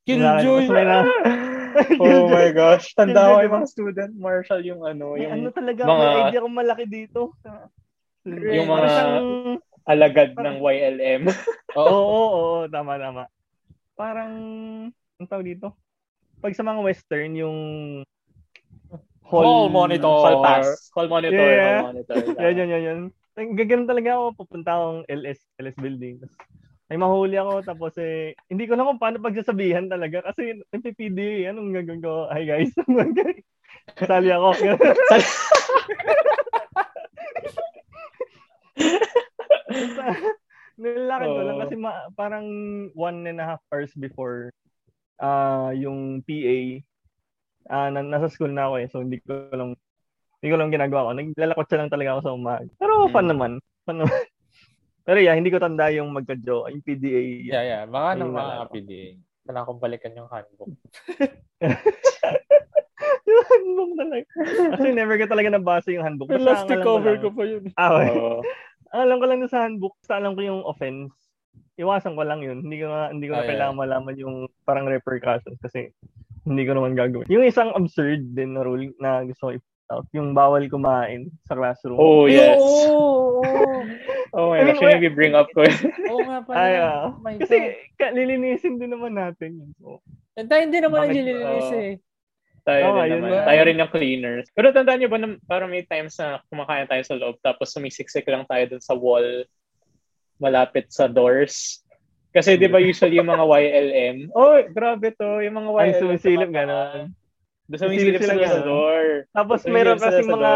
Killjoy! 0.04 0.68
Na, 0.68 1.08
oh 2.02 2.28
my 2.28 2.52
gosh. 2.52 2.92
Tanda 2.92 3.32
ko 3.32 3.40
yung 3.40 3.56
mga 3.62 3.70
student 3.70 4.12
marshal 4.18 4.60
yung 4.60 4.84
ano. 4.84 5.16
Yung 5.16 5.32
ano 5.32 5.48
talaga, 5.48 5.88
mga, 5.88 5.96
may 5.96 6.14
idea 6.28 6.44
kung 6.44 6.58
malaki 6.58 6.84
dito. 6.84 7.20
Yung 8.28 8.68
mga 8.68 8.90
alagad 9.88 10.30
ng 10.36 10.56
YLM. 10.60 11.22
oo, 11.80 11.88
oo, 11.88 12.28
oo, 12.36 12.58
tama, 12.68 13.00
tama. 13.00 13.24
Parang, 13.96 14.32
ang 14.92 15.28
tawag 15.28 15.56
dito? 15.56 15.72
Pag 16.44 16.52
sa 16.52 16.66
mga 16.66 16.84
western, 16.84 17.32
yung 17.32 17.58
hall, 19.34 19.66
hall 19.66 19.68
monitor. 19.74 20.06
Hall 20.06 20.38
pass. 20.46 20.90
Hall 20.94 21.10
monitor. 21.10 21.34
Yeah. 21.34 21.82
Hall 21.82 21.90
monitor. 21.90 22.22
yan, 22.38 22.54
yan, 22.54 22.68
yan, 22.70 22.82
yan. 22.86 23.00
Gaganon 23.34 23.90
talaga 23.90 24.14
ako, 24.14 24.24
pupunta 24.38 24.70
akong 24.78 25.02
LS, 25.10 25.42
LS 25.58 25.74
building. 25.74 26.22
Ay 26.86 27.00
mahuli 27.00 27.34
ako, 27.34 27.66
tapos 27.66 27.98
eh, 27.98 28.38
hindi 28.46 28.70
ko 28.70 28.78
naman 28.78 29.00
paano 29.02 29.18
pagsasabihan 29.18 29.90
talaga 29.90 30.22
kasi 30.30 30.62
NPPD, 30.70 31.50
anong 31.50 31.74
gagawin 31.74 32.04
ko? 32.04 32.30
Hi 32.30 32.46
guys, 32.46 32.70
Kasali 33.98 34.30
ako. 34.30 34.54
Nilalakad 40.74 41.28
ko 41.30 41.42
lang 41.42 41.58
kasi 41.62 41.74
ma- 41.78 42.10
parang 42.14 42.46
one 42.94 43.26
and 43.26 43.38
a 43.38 43.46
half 43.46 43.62
hours 43.70 43.90
before 43.94 44.50
uh, 45.22 45.70
yung 45.74 46.22
PA, 46.26 46.58
uh, 47.70 47.88
na- 47.92 48.08
nasa 48.08 48.28
school 48.28 48.52
na 48.52 48.68
ako 48.68 48.74
eh. 48.80 48.86
So 48.92 49.00
hindi 49.00 49.20
ko 49.24 49.48
lang 49.52 49.76
hindi 50.44 50.48
ko 50.52 50.56
lang 50.60 50.74
ginagawa 50.74 51.08
ko. 51.08 51.10
Naglalakot 51.16 51.66
siya 51.68 51.80
lang 51.80 51.92
talaga 51.92 52.10
ako 52.16 52.20
sa 52.20 52.36
umaga. 52.36 52.68
Pero 52.76 53.08
fun 53.08 53.24
hmm. 53.24 53.32
naman. 53.32 53.52
Fun 53.88 53.98
naman. 54.04 54.20
Pero 55.08 55.18
yeah, 55.20 55.36
hindi 55.36 55.52
ko 55.52 55.60
tanda 55.60 55.92
yung 55.92 56.12
magka-jo, 56.16 56.64
yung 56.68 56.84
PDA. 56.84 57.44
Yeah, 57.44 57.64
yeah. 57.64 57.82
Baka 57.84 58.16
nang 58.16 58.32
mga 58.32 58.72
PDA. 58.72 59.20
Kailangan 59.44 59.68
kong 59.68 59.82
balikan 59.84 60.16
yung 60.16 60.28
handbook. 60.32 60.72
yung 63.28 63.44
handbook 63.52 63.92
talaga. 64.00 64.24
Kasi 64.72 64.88
never 64.96 65.16
ko 65.20 65.26
talaga 65.28 65.48
nabasa 65.52 65.92
yung 65.92 66.04
handbook. 66.08 66.32
Basta 66.32 66.40
Elastic 66.40 66.80
cover 66.80 67.20
ko 67.20 67.28
pa 67.28 67.44
yun. 67.44 67.64
Ah. 67.76 67.92
Oh. 68.00 68.40
alam 68.96 69.20
ko 69.20 69.24
lang 69.28 69.44
na 69.44 69.48
sa 69.52 69.68
handbook, 69.68 69.92
basta 70.00 70.16
alam 70.16 70.32
ko 70.32 70.40
yung 70.40 70.64
offense. 70.64 71.12
Iwasan 71.76 72.16
ko 72.16 72.24
lang 72.24 72.40
yun. 72.40 72.64
Hindi 72.64 72.80
ko 72.80 72.88
na, 72.88 73.12
hindi 73.12 73.28
ko 73.28 73.36
na 73.36 73.44
oh, 73.44 73.48
kailangan 73.48 73.76
yeah. 73.76 73.82
malaman 73.84 74.16
yung 74.16 74.36
parang 74.64 74.88
repercussions 74.88 75.60
kasi 75.60 75.92
hindi 76.44 76.62
ko 76.68 76.72
naman 76.76 76.92
gagawin. 76.92 77.28
Yung 77.32 77.44
isang 77.44 77.72
absurd 77.72 78.36
din 78.36 78.56
na 78.56 78.62
rule 78.64 78.92
na 79.00 79.24
gusto 79.24 79.48
ko 79.48 79.60
out, 79.92 80.06
yung 80.16 80.32
bawal 80.32 80.64
kumain 80.68 81.28
sa 81.44 81.56
classroom. 81.56 82.00
Oh, 82.00 82.24
yes. 82.24 82.56
Oo. 82.56 83.44
Oh, 83.44 83.44
oh, 84.36 84.40
oh 84.40 84.46
my 84.52 84.60
I 84.60 84.64
mean, 84.64 84.76
gosh, 84.80 84.84
maybe 84.84 85.08
bring 85.12 85.36
up 85.36 85.48
ko. 85.52 85.64
Oo 86.12 86.24
nga 86.24 86.40
pala. 86.40 86.56
Ay, 86.56 86.72
uh, 86.80 87.12
oh 87.12 87.36
kasi 87.44 87.56
ka, 88.00 88.12
lilinisin 88.12 88.80
din 88.80 88.96
naman 88.96 89.16
natin 89.16 89.60
yun. 89.60 89.70
So, 89.80 90.00
And 90.34 90.48
tayo 90.48 90.66
hindi 90.66 90.80
naman 90.80 91.06
naglilinis 91.06 91.68
uh, 91.70 91.78
eh. 91.78 91.92
Tayo 92.64 92.82
oh, 92.90 93.04
din 93.04 93.20
naman. 93.20 93.28
Ba? 93.28 93.44
Tayo 93.44 93.60
rin 93.68 93.80
yung 93.80 93.92
cleaners. 93.92 94.46
Pero 94.56 94.72
tandaan 94.72 94.98
niyo 95.04 95.10
ba 95.12 95.20
na 95.20 95.36
parang 95.44 95.68
may 95.68 95.84
times 95.84 96.16
na 96.16 96.40
kumakain 96.48 96.88
tayo 96.88 97.02
sa 97.04 97.16
loob 97.20 97.36
tapos 97.44 97.76
sumisiksik 97.76 98.24
lang 98.24 98.48
tayo 98.48 98.64
dun 98.66 98.82
sa 98.82 98.96
wall 98.96 99.44
malapit 100.40 100.88
sa 100.90 101.06
doors. 101.06 101.83
Kasi 102.34 102.58
di 102.58 102.66
ba 102.66 102.82
usually 102.82 103.22
yung 103.22 103.30
mga 103.30 103.46
YLM, 103.46 104.16
oh, 104.34 104.58
grabe 104.74 105.14
to, 105.14 105.38
yung 105.38 105.54
mga 105.54 105.70
YLM. 105.70 105.86
Ay, 105.86 106.00
sumisilip 106.02 106.50
gano'n. 106.50 107.14
Doon 107.70 107.80
sumisilip 107.86 108.20
sila 108.20 108.42
sa 108.42 108.66
door. 108.66 109.04
Tapos 109.30 109.62
meron 109.70 110.02
kasi 110.02 110.26
mga, 110.26 110.52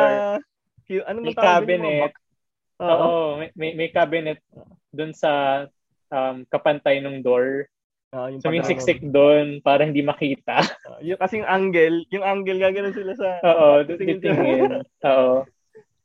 ano 1.06 1.18
mo 1.22 1.30
cabinet. 1.38 2.12
Oo, 2.82 3.38
may, 3.38 3.48
may, 3.54 3.70
may 3.78 3.88
cabinet 3.94 4.42
doon 4.90 5.14
sa 5.14 5.64
um, 6.10 6.42
kapantay 6.50 6.98
ng 6.98 7.22
door. 7.22 7.70
Uh, 8.08 8.32
yung 8.32 8.40
Sumisiksik 8.40 9.04
doon 9.04 9.60
para 9.60 9.84
hindi 9.84 10.00
makita. 10.00 10.64
Uh, 10.88 11.00
yung 11.04 11.20
kasing 11.20 11.44
angle, 11.44 12.08
yung 12.08 12.24
angle 12.24 12.56
gagawin 12.56 12.96
sila 12.96 13.12
sa 13.14 13.28
Oo, 13.44 13.84
titingin. 13.84 14.80
Oo. 15.04 15.44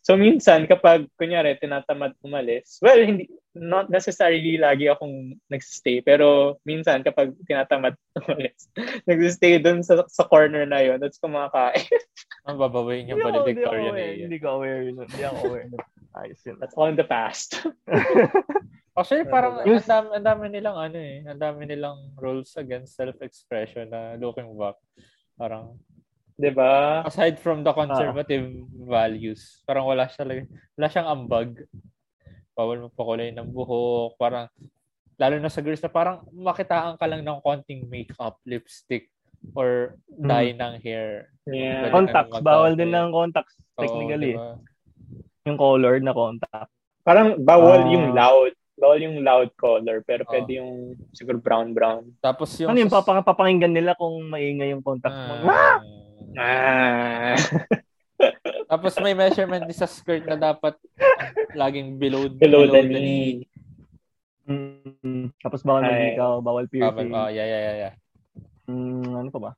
So 0.04 0.20
minsan 0.20 0.68
kapag 0.68 1.08
kunyari 1.16 1.56
tinatamad 1.64 2.12
umalis, 2.20 2.76
well 2.84 3.00
hindi 3.00 3.32
not 3.56 3.88
necessarily 3.88 4.60
lagi 4.60 4.92
akong 4.92 5.40
nagstay 5.48 6.04
pero 6.04 6.60
minsan 6.68 7.08
kapag 7.08 7.32
tinatamad 7.48 7.96
umalis, 8.20 8.68
nagsistay 9.08 9.64
doon 9.64 9.80
sa, 9.80 10.04
sa 10.12 10.28
corner 10.28 10.68
na 10.68 10.84
yon 10.84 11.00
at 11.00 11.16
kumakain. 11.24 11.88
Ang 12.52 12.60
babawain 12.60 13.08
niyo 13.08 13.24
pala 13.24 13.48
Victoria 13.48 13.96
na 13.96 14.04
yun. 14.04 14.28
Hindi 14.28 14.40
ko 14.44 14.60
aware 14.60 14.84
yun. 14.84 15.00
Hindi 15.00 15.24
ako 15.24 15.40
aware. 15.48 15.68
Ayos 16.20 16.42
yun. 16.44 16.60
That's 16.60 16.76
all 16.76 16.92
in 16.92 17.00
the 17.00 17.08
past. 17.08 17.64
Actually, 18.94 19.26
parang 19.26 19.64
ang 19.64 19.82
dami, 19.82 20.08
ang 20.14 20.26
dami 20.28 20.44
nilang 20.54 20.78
ano 20.78 20.98
eh, 21.00 21.26
ang 21.26 21.40
dami 21.42 21.66
nilang 21.66 22.14
rules 22.20 22.54
against 22.60 22.94
self-expression 22.94 23.90
na 23.90 24.20
looking 24.20 24.54
back. 24.54 24.78
Parang 25.34 25.80
'di 26.44 26.52
ba? 26.52 27.08
Aside 27.08 27.40
from 27.40 27.64
the 27.64 27.72
conservative 27.72 28.52
uh, 28.52 28.84
values, 28.84 29.64
parang 29.64 29.88
wala 29.88 30.12
siya 30.12 30.28
wala 30.76 30.88
siyang 30.92 31.08
ambag. 31.08 31.64
Bawal 32.52 32.92
magpakulay 32.92 33.32
ng 33.32 33.48
buhok, 33.48 34.20
parang 34.20 34.52
lalo 35.16 35.36
na 35.40 35.48
sa 35.48 35.64
girls 35.64 35.80
na 35.80 35.88
parang 35.88 36.28
makitaan 36.36 37.00
ka 37.00 37.08
lang 37.08 37.24
ng 37.24 37.40
konting 37.40 37.88
makeup, 37.88 38.38
lipstick, 38.44 39.08
or 39.56 39.96
dye 40.12 40.52
hmm. 40.52 40.60
ng 40.60 40.74
hair. 40.84 41.32
Yeah. 41.48 41.90
Contacts. 41.90 42.44
Bawal 42.44 42.76
din 42.76 42.92
ng 42.92 43.10
contacts, 43.16 43.56
technically. 43.80 44.36
Oh, 44.36 44.60
diba? 44.60 45.48
Yung 45.48 45.58
color 45.58 45.96
na 46.04 46.14
contact. 46.14 46.72
Parang 47.08 47.40
bawal 47.40 47.88
uh, 47.88 47.92
yung 47.92 48.12
loud 48.12 48.54
bawal 48.74 49.00
yung 49.00 49.22
loud 49.22 49.54
color 49.54 50.02
pero 50.02 50.26
oh. 50.26 50.30
pwede 50.34 50.60
yung 50.60 50.98
siguro 51.14 51.40
brown 51.40 51.72
brown. 51.72 52.10
Tapos 52.20 52.52
yung 52.60 52.74
Ano 52.74 52.80
yung 52.84 52.92
papang 52.92 53.22
papakinggan 53.22 53.72
nila 53.72 53.94
kung 53.96 54.28
maingay 54.28 54.74
yung 54.76 54.84
contact 54.84 55.14
mo? 55.14 55.48
Ah. 55.48 56.03
Ah. 56.38 57.38
Tapos 58.72 58.94
may 59.04 59.14
measurement 59.14 59.64
din 59.68 59.78
sa 59.78 59.90
skirt 59.90 60.26
na 60.26 60.40
dapat 60.40 60.74
laging 61.54 62.00
below 62.00 62.26
below, 62.32 62.66
below 62.66 62.82
the 62.82 62.82
knee. 62.88 63.46
Mm, 64.44 65.32
tapos 65.40 65.64
bawal 65.64 65.88
mag 65.88 66.20
bawal 66.44 66.66
piercing. 66.68 67.16
Oh, 67.16 67.32
yeah, 67.32 67.48
yeah, 67.48 67.62
yeah, 67.64 67.76
yeah. 67.88 67.94
Mm, 68.68 69.08
ano 69.24 69.30
pa 69.32 69.40
ba? 69.40 69.52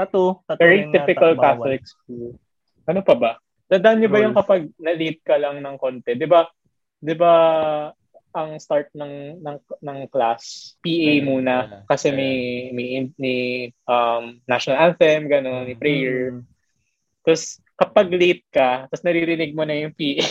Tattoo. 0.00 0.40
Tattoo 0.48 0.64
Very 0.64 0.88
typical 0.88 1.36
Catholic 1.36 1.84
school. 1.84 2.36
Ano 2.88 3.04
pa 3.04 3.14
ba? 3.16 3.30
Tandaan 3.68 4.00
niyo 4.00 4.08
ba 4.08 4.24
yung 4.24 4.34
kapag 4.34 4.66
na-late 4.80 5.20
ka 5.22 5.36
lang 5.36 5.60
ng 5.60 5.76
konti? 5.76 6.16
Di 6.16 6.26
ba, 6.26 6.48
'di 6.98 7.14
ba 7.14 7.32
ang 8.30 8.58
start 8.62 8.90
ng 8.94 9.42
ng 9.42 9.56
ng 9.58 9.98
class 10.10 10.74
PA 10.78 11.12
muna 11.26 11.82
kasi 11.90 12.14
may 12.14 12.70
may, 12.70 13.10
may 13.18 13.40
um 13.90 14.38
national 14.46 14.78
anthem 14.78 15.26
ganun, 15.26 15.66
prayer. 15.76 16.38
Mm. 16.38 16.42
Tapos 17.26 17.58
kapag 17.80 18.08
late 18.12 18.44
ka, 18.52 18.86
tapos 18.86 19.02
naririnig 19.02 19.56
mo 19.56 19.64
na 19.64 19.76
yung 19.80 19.94
PA. 19.96 20.26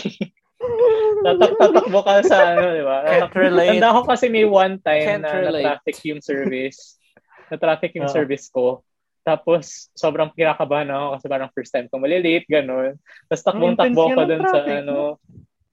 Tatak-tatakbo 1.20 2.00
ka 2.00 2.14
sa 2.24 2.56
ano, 2.56 2.72
di 2.72 2.84
ba? 2.86 3.04
Can't 3.04 3.36
relate. 3.36 3.76
Tanda 3.76 3.92
ko 3.92 4.00
kasi 4.08 4.32
may 4.32 4.46
one 4.48 4.80
time 4.80 5.20
Can't 5.20 5.24
na 5.26 5.52
na-traffic 5.52 5.96
yung 6.08 6.22
service. 6.24 6.96
na-traffic 7.52 7.92
yung 7.98 8.08
uh. 8.08 8.14
service 8.14 8.48
ko. 8.48 8.80
Tapos, 9.20 9.92
sobrang 9.92 10.32
kinakabahan 10.32 10.88
ako 10.88 11.06
kasi 11.18 11.26
parang 11.28 11.52
first 11.52 11.72
time 11.76 11.86
ko 11.92 12.00
malilate, 12.00 12.48
ganun. 12.48 12.96
Tapos 13.28 13.44
takbong-takbo 13.44 14.02
ko 14.16 14.22
dun 14.24 14.44
sa 14.48 14.60
ano, 14.64 15.20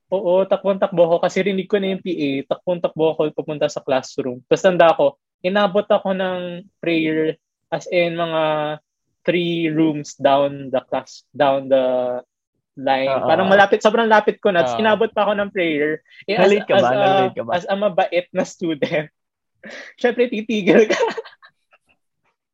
Oo, 0.07 0.47
takbong-takbo 0.47 1.03
ako 1.03 1.17
kasi 1.19 1.43
rinig 1.43 1.67
ko 1.67 1.83
na 1.83 1.91
yung 1.91 2.03
PA. 2.03 2.55
Takbong-takbo 2.55 3.03
ako 3.11 3.21
pupunta 3.35 3.67
sa 3.67 3.83
classroom. 3.83 4.39
Tapos 4.47 4.63
tanda 4.63 4.95
ko, 4.95 5.19
inabot 5.43 5.83
ako 5.83 6.15
ng 6.15 6.63
prayer 6.79 7.35
as 7.67 7.83
in 7.91 8.15
mga 8.15 8.43
three 9.27 9.67
rooms 9.67 10.15
down 10.15 10.71
the 10.71 10.79
class, 10.87 11.27
down 11.35 11.67
the 11.67 12.19
line. 12.79 13.11
Uh-huh. 13.11 13.27
Parang 13.27 13.51
malapit, 13.51 13.83
sobrang 13.83 14.07
lapit 14.07 14.39
ko 14.39 14.55
na. 14.55 14.63
Tapos 14.63 14.79
uh-huh. 14.79 14.85
inabot 14.87 15.09
pa 15.11 15.27
ako 15.27 15.33
ng 15.35 15.49
prayer. 15.51 15.99
Eh, 16.23 16.39
as, 16.39 16.55
ka 16.63 16.75
ba? 16.79 16.89
As, 16.95 17.35
ka 17.35 17.43
ba? 17.43 17.51
As 17.51 17.65
a 17.67 17.75
mabait 17.75 18.27
na 18.31 18.47
student, 18.47 19.11
syempre 19.99 20.31
titigil 20.31 20.87
ka. 20.87 21.01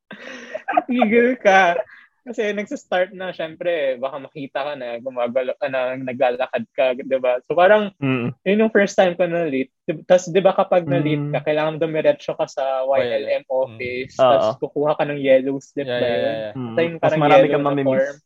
titigil 0.89 1.38
ka. 1.38 1.77
Kasi 2.24 2.56
nagsa-start 2.56 3.12
na, 3.12 3.36
syempre, 3.36 4.00
baka 4.00 4.15
makita 4.15 4.63
ka 4.63 4.74
na, 4.80 4.96
gumagalo 5.03 5.60
ka 5.60 5.68
na, 5.68 6.00
naglalakad 6.00 6.63
ka, 6.72 6.96
di 6.96 7.20
ba? 7.20 7.44
So 7.44 7.51
parang, 7.51 7.92
mm. 8.00 8.48
yun 8.48 8.63
yung 8.63 8.72
first 8.72 8.96
time 8.96 9.20
ko 9.20 9.27
na 9.27 9.44
late. 9.44 9.75
Tapos, 10.08 10.32
di 10.32 10.39
ba 10.39 10.56
kapag 10.56 10.88
na 10.88 11.03
late 11.03 11.20
mm. 11.20 11.36
ka, 11.36 11.39
kailangan 11.44 11.84
dumiretso 11.84 12.32
ka 12.39 12.48
sa 12.48 12.88
YLM 12.88 13.44
office, 13.51 14.15
mm. 14.15 14.24
tapos 14.24 14.56
kukuha 14.63 14.96
ka 14.96 15.03
ng 15.03 15.20
yellow 15.20 15.60
slip 15.60 15.84
yeah, 15.84 16.00
yeah, 16.00 16.15
yeah, 16.15 16.36
yeah. 16.39 16.53
Mm. 16.56 16.75
Yung 16.80 16.96
parang 17.03 17.20
marami 17.20 17.46
yellow 17.51 17.60
na 17.60 17.84
form. 17.84 18.18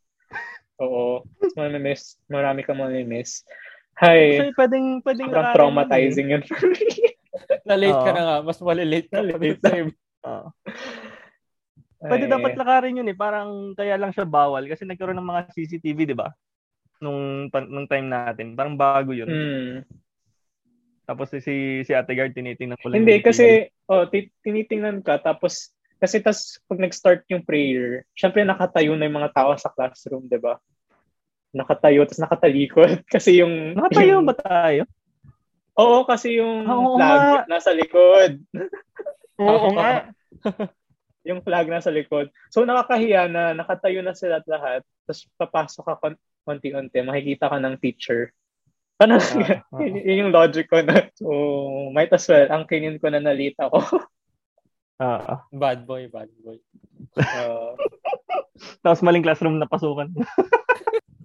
Oo. 0.77 1.25
Mas 1.41 1.53
mamimiss. 1.57 2.01
Marami 2.29 2.61
ka 2.61 2.77
mamimiss. 2.77 3.41
Hi. 3.97 4.45
Kasi 4.45 4.53
pwedeng, 4.53 5.01
pwedeng 5.01 5.33
Sobrang 5.33 5.57
traumatizing 5.57 6.37
yun 6.37 6.45
for 6.45 6.61
me. 6.69 6.85
na-late 7.65 7.97
ka 7.97 8.11
na 8.13 8.21
nga. 8.21 8.37
Mas 8.45 8.61
malilate 8.61 9.09
ka. 9.09 9.25
Na-late 9.25 9.61
na. 10.21 10.53
Pwede 11.97 12.29
Ay. 12.29 12.33
dapat 12.37 12.53
lakarin 12.53 12.99
yun 13.01 13.09
eh. 13.09 13.17
Parang 13.17 13.73
kaya 13.73 13.97
lang 13.97 14.13
siya 14.13 14.29
bawal 14.29 14.69
kasi 14.69 14.85
nagkaroon 14.85 15.17
ng 15.17 15.29
mga 15.33 15.41
CCTV, 15.53 15.99
di 16.05 16.17
ba? 16.17 16.29
Nung, 17.01 17.49
nung 17.49 17.89
time 17.89 18.07
natin. 18.09 18.53
Parang 18.53 18.77
bago 18.77 19.13
yun. 19.13 19.29
Mm. 19.29 19.81
Tapos 21.07 21.31
si 21.31 21.87
si 21.87 21.91
Ate 21.95 22.11
Guard 22.11 22.35
tinitingnan 22.35 22.75
ko 22.83 22.91
lang. 22.91 22.99
Hindi 22.99 23.23
kasi 23.23 23.71
oh 23.87 24.03
tinitingnan 24.43 24.99
ka 24.99 25.23
tapos 25.23 25.71
kasi 26.03 26.19
tas 26.19 26.59
pag 26.67 26.83
nag-start 26.83 27.23
yung 27.31 27.47
prayer, 27.47 28.03
syempre 28.11 28.43
nakatayo 28.43 28.93
na 28.99 29.07
yung 29.07 29.17
mga 29.23 29.31
tao 29.31 29.55
sa 29.55 29.71
classroom, 29.71 30.27
'di 30.27 30.35
ba? 30.43 30.59
Nakatayo 31.55 32.03
tapos 32.03 32.21
nakatalikod 32.21 32.91
kasi 33.15 33.39
yung 33.39 33.71
Nakatayo 33.79 34.19
yung, 34.19 34.27
ba 34.27 34.35
tayo? 34.35 34.83
Oo, 35.79 36.03
kasi 36.03 36.43
yung 36.43 36.67
Oo, 36.67 36.99
flag 36.99 37.23
nga. 37.23 37.41
nasa 37.55 37.71
likod. 37.71 38.43
Oo 39.39 39.67
nga. 39.79 40.11
yung 41.27 41.43
flag 41.43 41.67
na 41.67 41.83
sa 41.83 41.91
likod. 41.91 42.31
So 42.49 42.63
nakakahiya 42.63 43.27
na 43.27 43.51
nakatayo 43.51 43.99
na 43.99 44.15
sila 44.15 44.39
lahat, 44.47 44.81
tapos 45.03 45.27
papasok 45.35 45.83
ka 45.83 46.15
konti-unti, 46.47 47.03
makikita 47.03 47.51
ka 47.51 47.59
ng 47.59 47.75
teacher. 47.83 48.31
Ano, 48.97 49.21
uh, 49.21 49.61
uh, 49.77 49.85
yun 50.07 50.25
yung 50.25 50.33
logic 50.33 50.71
ko 50.71 50.81
na. 50.81 51.05
So, 51.13 51.29
might 51.93 52.09
as 52.09 52.25
well, 52.25 52.49
ang 52.49 52.65
kinin 52.65 52.97
ko 52.97 53.11
na 53.11 53.21
nalita 53.21 53.69
ko. 53.69 53.83
Ah, 54.97 55.21
uh, 55.21 55.37
bad 55.53 55.85
boy, 55.85 56.09
bad 56.09 56.25
boy. 56.41 56.57
Uh, 57.21 57.77
Tapos 58.81 59.05
maling 59.05 59.21
classroom 59.21 59.61
na 59.61 59.69
pasukan. 59.69 60.09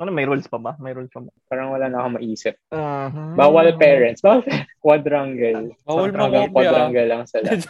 Ano, 0.00 0.10
may 0.10 0.24
rules 0.24 0.48
pa 0.48 0.56
ba? 0.56 0.72
May 0.80 0.96
rules 0.96 1.12
pa 1.12 1.20
ba? 1.20 1.30
Parang 1.50 1.72
wala 1.74 1.88
na 1.88 2.00
akong 2.00 2.16
maisip. 2.16 2.56
Uh-huh. 2.72 3.36
Bawal 3.36 3.76
parents. 3.76 4.24
Bawal 4.24 4.44
quadrangle. 4.80 5.76
Bawal 5.84 6.10
mo 6.12 6.28
Hanggang 6.28 6.52
quadrangle 6.52 7.04
lang 7.06 7.22
sila. 7.28 7.52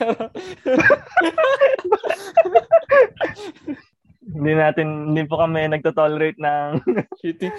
hindi 4.37 4.53
natin, 4.55 5.13
hindi 5.13 5.23
po 5.27 5.37
kami 5.39 5.69
nagto-tolerate 5.69 6.39
ng 6.39 6.81
cheating. 7.21 7.53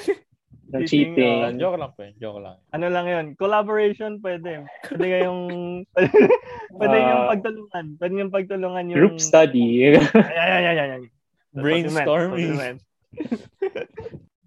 Ng 0.74 0.82
cheating. 0.88 1.13
cheating. 1.13 1.38
Uh, 1.43 1.53
joke 1.60 1.77
lang 1.77 1.91
po 1.93 2.01
Joke 2.17 2.41
lang. 2.41 2.58
Ano 2.74 2.86
lang 2.89 3.05
yun? 3.05 3.25
Collaboration 3.38 4.17
pwede. 4.24 4.65
Pwede 4.89 5.05
kayong 5.05 5.41
pwede 6.79 6.98
uh, 6.98 7.05
yung 7.05 7.24
pagtulungan. 7.29 7.86
Pwede 8.00 8.13
yung 8.17 8.34
pagtulungan 8.34 8.89
yung 8.89 8.98
group 8.98 9.20
study. 9.20 9.93
ay, 9.93 10.38
ay, 10.39 10.63
ay, 10.65 10.77
ay, 10.79 10.89
ay. 10.98 11.03
Brainstorming. 11.53 12.82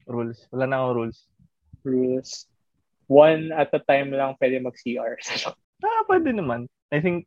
Rules. 0.07 0.47
Wala 0.51 0.65
na 0.67 0.77
akong 0.83 0.97
rules. 0.97 1.19
Rules. 1.83 2.31
One 3.07 3.55
at 3.55 3.71
a 3.71 3.83
time 3.83 4.11
lang 4.11 4.35
pwede 4.43 4.59
mag-CR. 4.59 5.19
ah, 5.87 6.03
pwede 6.11 6.35
naman. 6.35 6.67
I 6.91 6.99
think 6.99 7.27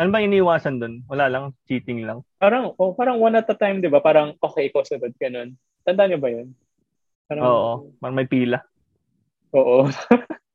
ano 0.00 0.08
ba 0.08 0.24
iniwasan 0.24 0.80
doon? 0.80 1.04
Wala 1.04 1.28
lang, 1.28 1.52
cheating 1.68 2.08
lang. 2.08 2.24
Parang, 2.40 2.72
oh, 2.80 2.96
parang 2.96 3.20
one 3.20 3.36
at 3.36 3.48
a 3.48 3.56
time, 3.56 3.84
di 3.84 3.92
ba? 3.92 4.00
Parang, 4.00 4.32
okay, 4.40 4.72
ikaw 4.72 4.80
sunod, 4.82 5.12
ganun. 5.20 5.52
Tandaan 5.84 6.16
niyo 6.16 6.20
ba 6.20 6.30
yun? 6.32 6.48
Parang, 7.28 7.44
Oo, 7.44 7.70
parang 8.00 8.16
may 8.16 8.24
pila. 8.24 8.64
Oo. 9.52 9.84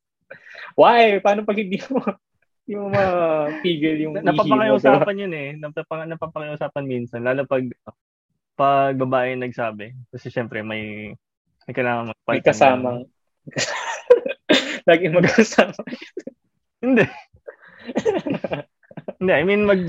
Why? 0.81 1.21
Paano 1.21 1.45
pag 1.45 1.57
hindi 1.57 1.77
mo 1.89 2.01
mo 2.75 2.91
mapigil 2.91 3.95
yung 4.03 4.13
Napapakiusapan 4.19 5.23
yun 5.23 5.33
eh. 5.33 5.49
Napapang, 5.55 6.03
napapakiusapan 6.11 6.83
minsan. 6.83 7.23
Lalo 7.23 7.47
pag 7.47 7.63
pag 8.57 8.93
babae 8.99 9.39
nagsabi. 9.39 9.95
Kasi 10.11 10.27
syempre 10.27 10.59
may 10.59 11.15
may 11.67 11.75
kailangan 11.75 12.09
mag 12.09 12.19
May 12.31 12.41
kasamang. 12.41 12.99
Lagi 14.89 15.05
magkasama. 15.11 15.75
hindi. 16.79 17.03
hindi, 19.19 19.33
I 19.35 19.43
mean 19.43 19.67
mag 19.67 19.83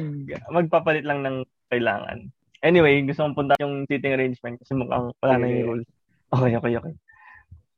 magpapalit 0.51 1.07
lang 1.07 1.23
ng 1.23 1.47
kailangan. 1.71 2.35
Anyway, 2.67 3.07
gusto 3.07 3.23
kong 3.23 3.39
punta 3.39 3.55
yung 3.63 3.87
seating 3.87 4.19
arrangement 4.19 4.59
kasi 4.59 4.75
mukhang 4.75 5.15
wala 5.23 5.35
na 5.39 5.47
yung 5.47 5.67
rules. 5.71 5.89
Okay, 6.35 6.53
okay, 6.59 6.75
okay. 6.75 6.95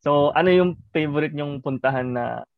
So, 0.01 0.33
ano 0.33 0.49
yung 0.49 0.81
favorite 0.97 1.37
nyong 1.37 1.61
puntahan 1.61 2.17
na 2.17 2.49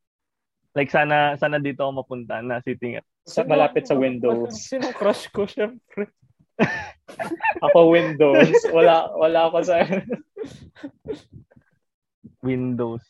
like 0.78 0.88
sana 0.88 1.34
sana 1.36 1.58
dito 1.58 1.82
ako 1.82 2.06
mapunta 2.06 2.38
na 2.40 2.62
sitting 2.62 3.02
at 3.02 3.06
sa 3.26 3.42
malapit 3.42 3.90
sa 3.90 3.98
Windows. 3.98 4.54
Sino 4.54 4.94
crush 4.94 5.26
ko 5.34 5.50
syempre? 5.50 6.14
ako 7.66 7.78
Windows. 7.92 8.52
Wala 8.70 9.12
wala 9.16 9.40
ako 9.48 9.58
sa 9.64 9.84
Windows. 12.42 13.02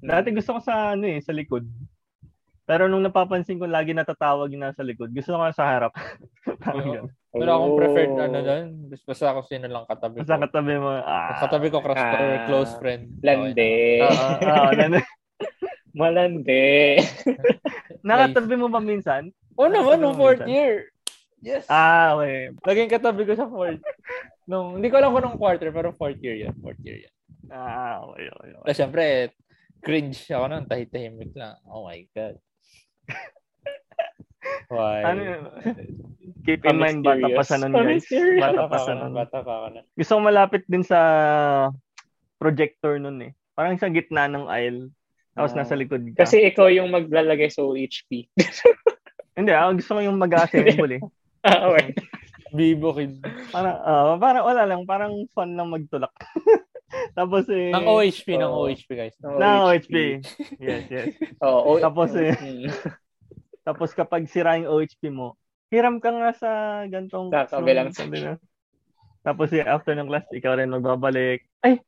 Dati 0.00 0.32
gusto 0.32 0.56
ko 0.56 0.60
sa 0.60 0.94
ano 0.96 1.04
eh, 1.08 1.20
sa 1.20 1.32
likod. 1.32 1.64
Pero 2.66 2.90
nung 2.90 3.06
napapansin 3.06 3.62
ko 3.62 3.70
lagi 3.70 3.94
natatawag 3.94 4.50
yung 4.50 4.66
nasa 4.66 4.82
likod, 4.82 5.14
gusto 5.14 5.38
ko 5.38 5.46
sa 5.54 5.70
harap. 5.70 5.94
Parang 6.66 7.06
wala 7.30 7.52
akong 7.52 7.76
preferred 7.78 8.14
oh. 8.16 8.26
ano 8.26 8.38
doon. 8.42 8.64
Basta 9.06 9.24
ako 9.30 9.40
sino 9.46 9.66
lang 9.70 9.84
katabi 9.86 10.18
ko. 10.18 10.20
Basta 10.26 10.42
katabi 10.42 10.74
mo. 10.80 10.90
Ah, 11.04 11.36
katabi 11.46 11.66
ko 11.70 11.78
crush 11.78 12.00
ah, 12.00 12.18
or 12.18 12.34
close 12.50 12.72
friend. 12.82 13.12
Lande. 13.22 14.02
Oo, 14.02 14.10
oh, 14.10 14.34
oh, 14.42 14.72
lande. 14.74 15.00
Malande. 15.96 17.00
Nakatabi 18.08 18.54
mo 18.58 18.66
ba 18.68 18.82
minsan? 18.82 19.30
Oo 19.56 19.68
oh, 19.68 19.72
naman, 19.72 20.02
nung 20.02 20.18
fourth 20.18 20.44
year. 20.44 20.92
Yes. 21.44 21.68
Ah, 21.68 22.16
okay. 22.16 22.52
Naging 22.64 22.92
katabi 22.92 23.22
ko 23.28 23.32
sa 23.36 23.48
fourth. 23.48 23.82
nung, 24.48 24.80
hindi 24.80 24.88
ko 24.88 24.96
alam 24.98 25.12
kung 25.12 25.24
nung 25.24 25.40
quarter, 25.40 25.68
pero 25.74 25.92
fourth 25.92 26.20
year 26.24 26.48
yan. 26.48 26.54
Fourth 26.62 26.80
year 26.82 27.06
yan. 27.06 27.14
Ah, 27.52 28.02
okay, 28.06 28.26
okay. 28.30 28.50
okay. 28.56 28.64
Tapos 28.64 28.78
syempre, 28.78 29.04
cringe 29.84 30.18
ako 30.32 30.44
nun, 30.50 30.64
tahit-tahimik 30.66 31.32
lang. 31.36 31.54
Oh 31.68 31.86
my 31.86 32.00
God. 32.10 32.36
Why? 34.72 35.02
Ano, 35.02 35.22
keep 36.46 36.62
in 36.66 36.78
mind, 36.78 37.02
bata 37.06 37.26
pa 37.30 37.42
sa 37.46 37.58
nun, 37.58 37.74
guys. 37.74 38.06
Bata 38.10 38.62
pa 38.66 38.78
sa 38.82 38.92
nun. 38.94 39.12
Bata 39.14 39.38
pa 39.42 39.54
ka 39.66 39.68
na. 39.74 39.80
Gusto 39.94 40.12
ko 40.18 40.20
malapit 40.22 40.62
din 40.66 40.82
sa 40.82 40.98
projector 42.38 42.98
nun 42.98 43.30
eh. 43.30 43.32
Parang 43.54 43.78
sa 43.78 43.90
gitna 43.90 44.26
ng 44.26 44.46
aisle. 44.50 44.90
Tapos 45.36 45.52
uh, 45.52 45.58
nasa 45.60 45.76
likod 45.76 46.02
ka. 46.16 46.24
Kasi 46.24 46.48
ikaw 46.48 46.72
yung 46.72 46.88
maglalagay 46.90 47.52
sa 47.52 47.62
OHP. 47.62 48.26
Hindi, 49.36 49.52
ah, 49.52 49.68
gusto 49.68 49.92
ko 49.96 50.00
yung 50.00 50.16
mag-assemble 50.16 50.96
eh. 50.96 51.02
Ah, 51.46 51.70
okay. 51.70 51.94
Bibo 52.56 52.94
kid. 52.94 53.20
Parang, 53.50 53.76
uh, 53.82 54.14
parang 54.16 54.44
wala 54.46 54.62
lang, 54.64 54.82
parang 54.86 55.12
fun 55.34 55.54
lang 55.54 55.68
magtulak. 55.70 56.12
Tapos 57.18 57.44
eh... 57.50 57.74
Ng 57.74 57.86
OHP, 57.86 58.38
oh, 58.38 58.40
ng 58.40 58.52
OHP 58.54 58.88
guys. 58.94 59.16
Ng 59.18 59.34
OHP. 59.66 59.94
OHP. 60.22 60.60
yes, 60.62 60.84
yes. 60.88 61.06
Oh, 61.44 61.76
Tapos 61.82 62.14
eh... 62.14 62.32
Tapos 63.66 63.90
kapag 63.92 64.30
sira 64.30 64.56
yung 64.56 64.70
OHP 64.70 65.10
mo, 65.10 65.34
hiram 65.68 65.98
ka 65.98 66.14
nga 66.14 66.30
sa 66.32 66.50
gantong... 66.86 67.34
Kakabilang 67.34 67.90
sabi 67.90 68.22
na. 68.22 68.38
Tapos 69.26 69.50
eh, 69.50 69.66
after 69.66 69.98
ng 69.98 70.06
class, 70.06 70.30
ikaw 70.30 70.54
rin 70.54 70.70
magbabalik. 70.70 71.42
Ay, 71.66 71.82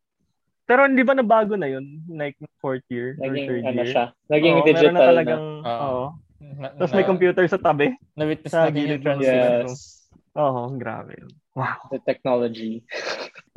pero 0.69 0.85
hindi 0.85 1.01
ba 1.07 1.17
nabago 1.17 1.57
na 1.57 1.71
yun? 1.71 2.05
Like 2.11 2.37
fourth 2.61 2.85
year 2.93 3.17
Naging, 3.17 3.47
or 3.47 3.49
third 3.49 3.65
ano 3.65 3.81
year? 3.81 3.89
Siya. 3.89 4.05
Naging 4.29 4.57
oo, 4.59 4.67
digital 4.67 4.93
na. 4.93 5.01
Talagang, 5.01 5.45
na. 5.63 5.73
Oo. 5.81 6.05
Na, 6.39 6.71
Tapos 6.75 6.95
may 6.95 7.07
computer 7.07 7.45
sa 7.51 7.59
tabi. 7.59 7.95
Na-witness 8.15 8.55
sa 8.55 8.71
gilid 8.71 9.03
yes. 9.23 10.07
Oo, 10.39 10.71
oh, 10.71 10.75
grabe. 10.79 11.19
Wow. 11.59 11.91
The 11.91 11.99
technology. 12.07 12.87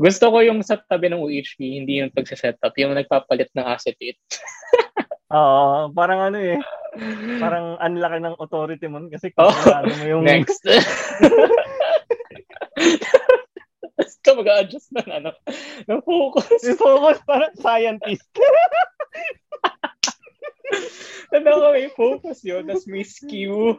Gusto 0.02 0.34
ko 0.34 0.42
yung 0.42 0.66
sa 0.66 0.82
tabi 0.82 1.14
ng 1.14 1.22
UHP, 1.22 1.62
hindi 1.78 2.02
yung 2.02 2.10
pagsa-setup, 2.10 2.74
yung 2.82 2.98
nagpapalit 2.98 3.54
ng 3.54 3.68
acetate. 3.70 4.18
Oo, 5.38 5.94
parang 5.94 6.34
ano 6.34 6.42
eh. 6.42 6.58
Parang 7.38 7.78
anlaki 7.80 8.18
ng 8.20 8.36
authority 8.42 8.90
mo 8.90 9.00
kasi 9.08 9.30
kung 9.32 9.48
oh, 9.48 9.56
ano 9.72 9.94
mo 9.96 10.06
yung... 10.10 10.24
Next. 10.26 10.66
ka 14.22 14.38
mag-adjust 14.38 14.94
ng 14.94 15.10
ano, 15.10 15.32
ng 15.90 16.02
focus. 16.06 16.62
Yung 16.64 16.80
focus 16.80 17.18
parang 17.26 17.54
scientist. 17.58 18.30
ano 21.36 21.48
ko 21.52 21.68
may 21.74 21.90
focus 21.94 22.44
yun, 22.44 22.68
tapos 22.68 22.88
may 22.88 23.06
skew. 23.06 23.78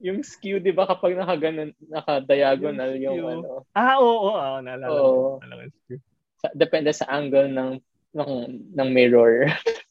Yung 0.00 0.24
skew, 0.24 0.62
di 0.62 0.72
ba, 0.72 0.88
kapag 0.88 1.18
nakaganon, 1.18 1.76
naka-diagonal 1.84 2.96
yung, 2.96 3.16
yung 3.20 3.28
ano. 3.44 3.68
Ah, 3.76 4.00
oo, 4.00 4.08
oo. 4.08 4.36
oo 4.36 4.58
naalala 4.64 4.88
oo. 4.96 5.40
Depende 6.56 6.94
sa 6.96 7.08
angle 7.10 7.52
ng 7.52 7.70
ng, 8.10 8.32
ng 8.74 8.88
mirror 8.90 9.46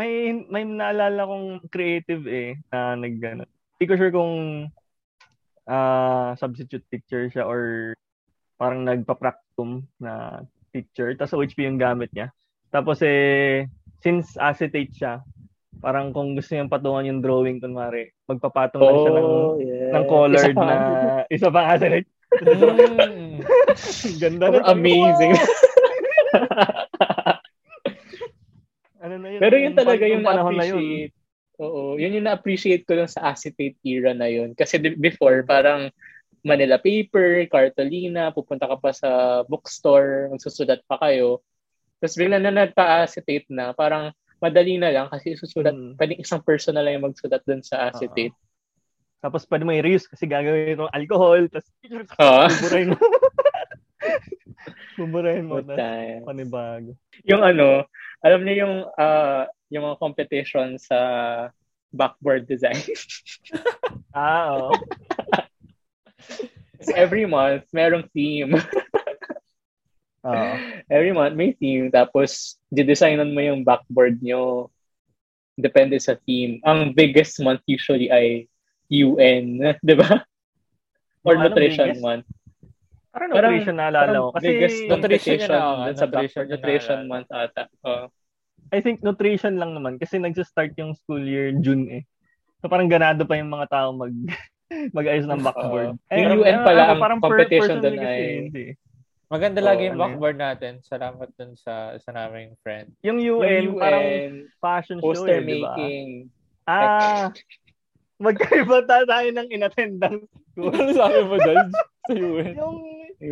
may 0.00 0.32
may 0.48 0.64
naalala 0.64 1.28
kong 1.28 1.68
creative 1.68 2.24
eh 2.24 2.56
na 2.72 2.96
naggano. 2.96 3.44
Hindi 3.76 3.84
ko 3.84 3.94
sure 4.00 4.12
kung 4.12 4.34
uh, 5.68 6.30
substitute 6.40 6.84
picture 6.88 7.28
siya 7.28 7.44
or 7.44 7.92
parang 8.56 8.88
nagpa-practum 8.88 9.84
na 10.00 10.44
picture 10.72 11.12
tapos 11.16 11.36
OHP 11.36 11.68
yung 11.68 11.76
gamit 11.80 12.08
niya. 12.16 12.32
Tapos 12.72 13.04
eh 13.04 13.68
since 14.00 14.36
acetate 14.36 14.92
siya, 14.92 15.24
parang 15.80 16.12
kung 16.12 16.36
gusto 16.36 16.52
niyang 16.52 16.72
patungan 16.72 17.08
yung 17.08 17.20
drawing 17.24 17.60
kunwari, 17.60 18.12
magpapatong 18.28 18.82
oh, 18.82 19.00
siya 19.00 19.12
ng 19.12 19.24
oh, 19.24 19.52
yeah. 19.60 19.92
ng 19.96 20.04
colored 20.08 20.52
isa 20.52 20.60
na 20.60 20.76
isa 21.28 21.48
pang 21.48 21.68
acetate. 21.68 22.08
Mm. 22.30 23.42
Ganda 24.22 24.44
na. 24.50 24.58
Amazing. 24.72 25.32
Ano 29.00 29.16
na 29.16 29.32
yun? 29.32 29.40
Pero 29.40 29.56
yun 29.56 29.74
talaga 29.74 30.04
yung 30.04 30.20
na-appreciate. 30.20 31.16
Oo, 31.56 31.96
yun 31.96 32.20
yung 32.20 32.26
na-appreciate 32.28 32.84
ko 32.84 33.00
lang 33.00 33.08
sa 33.08 33.32
acetate 33.32 33.80
era 33.80 34.12
na 34.12 34.28
yun. 34.28 34.52
Kasi 34.52 34.76
before, 34.76 35.40
parang 35.48 35.88
Manila 36.44 36.80
paper, 36.80 37.48
cartolina, 37.48 38.32
pupunta 38.32 38.64
ka 38.64 38.76
pa 38.80 38.92
sa 38.92 39.40
bookstore, 39.48 40.32
magsusulat 40.32 40.84
pa 40.88 40.96
kayo. 41.00 41.44
Tapos 42.00 42.16
bigla 42.16 42.40
na 42.40 42.50
nagpa-acetate 42.50 43.46
na, 43.52 43.76
parang 43.76 44.10
madali 44.40 44.80
na 44.80 44.88
lang 44.88 45.06
kasi 45.12 45.36
susulat, 45.36 45.76
hmm. 45.76 46.00
pwedeng 46.00 46.24
isang 46.24 46.40
person 46.40 46.72
na 46.72 46.82
lang 46.82 46.98
yung 46.98 47.12
magsulat 47.12 47.44
dun 47.44 47.60
sa 47.60 47.92
acetate. 47.92 48.32
Uh-huh. 48.32 48.48
Tapos 49.20 49.44
pwede 49.44 49.68
mo 49.68 49.76
i-reuse 49.76 50.08
kasi 50.08 50.24
gagawin 50.24 50.80
itong 50.80 50.94
alcohol, 50.96 51.44
tapos 51.52 51.68
uh-huh. 51.84 52.48
buburahin 52.48 52.96
mo. 52.96 53.00
buburahin 54.98 55.44
mo. 55.44 55.60
Tapos 55.60 56.24
panibago. 56.24 56.90
Yung 57.28 57.44
ano, 57.44 57.84
alam 58.24 58.40
niyo 58.44 58.64
yung 58.64 58.74
uh, 58.96 59.44
yung 59.68 59.92
mga 59.92 60.00
competition 60.00 60.80
sa 60.80 60.98
backboard 61.92 62.48
design. 62.48 62.80
ah, 64.16 64.56
oo. 64.56 64.72
every 66.96 67.28
month, 67.28 67.68
merong 67.76 68.08
theme. 68.16 68.56
Uh, 70.20 70.56
every 70.94 71.12
month 71.12 71.34
may 71.34 71.52
theme. 71.52 71.88
Tapos, 71.88 72.60
didesignan 72.68 73.32
mo 73.32 73.40
yung 73.40 73.64
backboard 73.64 74.20
nyo. 74.20 74.68
Depende 75.56 75.96
sa 76.00 76.16
theme. 76.24 76.60
Ang 76.64 76.92
biggest 76.92 77.40
month 77.40 77.60
usually 77.64 78.08
ay 78.08 78.48
UN. 78.88 79.60
di 79.86 79.94
ba? 79.96 80.24
Or 81.22 81.36
Ano, 81.36 81.48
nutrition 81.48 81.92
biggest? 81.92 82.04
month. 82.04 82.26
Parang 83.10 83.28
Parang- 83.32 83.52
nutrition 83.52 83.76
naalala 83.76 84.06
Parang 84.06 84.22
ko. 84.22 84.34
Kasi 84.38 84.46
biggest 84.46 84.78
Nutrition 84.86 85.38
ah, 85.50 85.74
dun 85.84 85.96
sa 85.98 86.06
nutrition 86.06 86.44
Nutrition 86.46 86.98
naalala. 87.02 87.10
month 87.10 87.28
ata. 87.28 87.62
Oh. 87.82 88.06
I 88.70 88.78
think 88.78 89.02
nutrition 89.02 89.58
lang 89.58 89.74
naman 89.74 89.98
kasi 89.98 90.22
nagsa-start 90.22 90.78
yung 90.78 90.94
school 90.94 91.20
year 91.20 91.50
June 91.58 91.90
eh. 91.90 92.02
So 92.62 92.70
parang 92.70 92.86
ganado 92.86 93.26
pa 93.26 93.34
yung 93.34 93.50
mga 93.50 93.66
tao 93.66 93.90
mag 93.90 94.14
mag-ayos 94.96 95.26
ng 95.26 95.42
backboard. 95.42 95.98
Oo. 95.98 96.14
Yung 96.14 96.38
UN 96.46 96.62
pala, 96.62 96.94
ang 96.94 97.18
competition 97.18 97.82
kasi 97.82 97.98
ay- 97.98 98.38
hindi. 98.46 98.64
Maganda 99.30 99.62
Oo, 99.62 99.68
lagi 99.70 99.82
yung 99.86 99.94
ano 99.94 100.02
backboard 100.02 100.36
natin. 100.36 100.72
Salamat 100.82 101.30
dun 101.38 101.54
sa 101.54 101.94
isa 101.94 102.10
naming 102.10 102.58
friend. 102.58 102.90
Yung 103.00 103.22
Yung 103.22 103.38
UN, 103.40 103.64
parang 103.78 104.02
UN, 104.04 104.32
fashion 104.58 104.98
show 104.98 105.06
poster 105.06 105.38
eh, 105.38 105.46
di 105.46 105.54
ba? 105.56 105.70
making. 105.70 106.08
Ah, 106.66 107.30
magkaiba 108.20 108.82
ta- 108.84 109.06
tayo 109.06 109.28
ng 109.30 109.48
inattendang 109.48 110.26
school. 110.50 110.68
Ano 110.68 110.90
sabi 110.90 111.20
mo 111.22 111.36
dun 111.38 111.66
sa 112.02 112.12
UN? 112.12 112.52
yung 112.58 112.76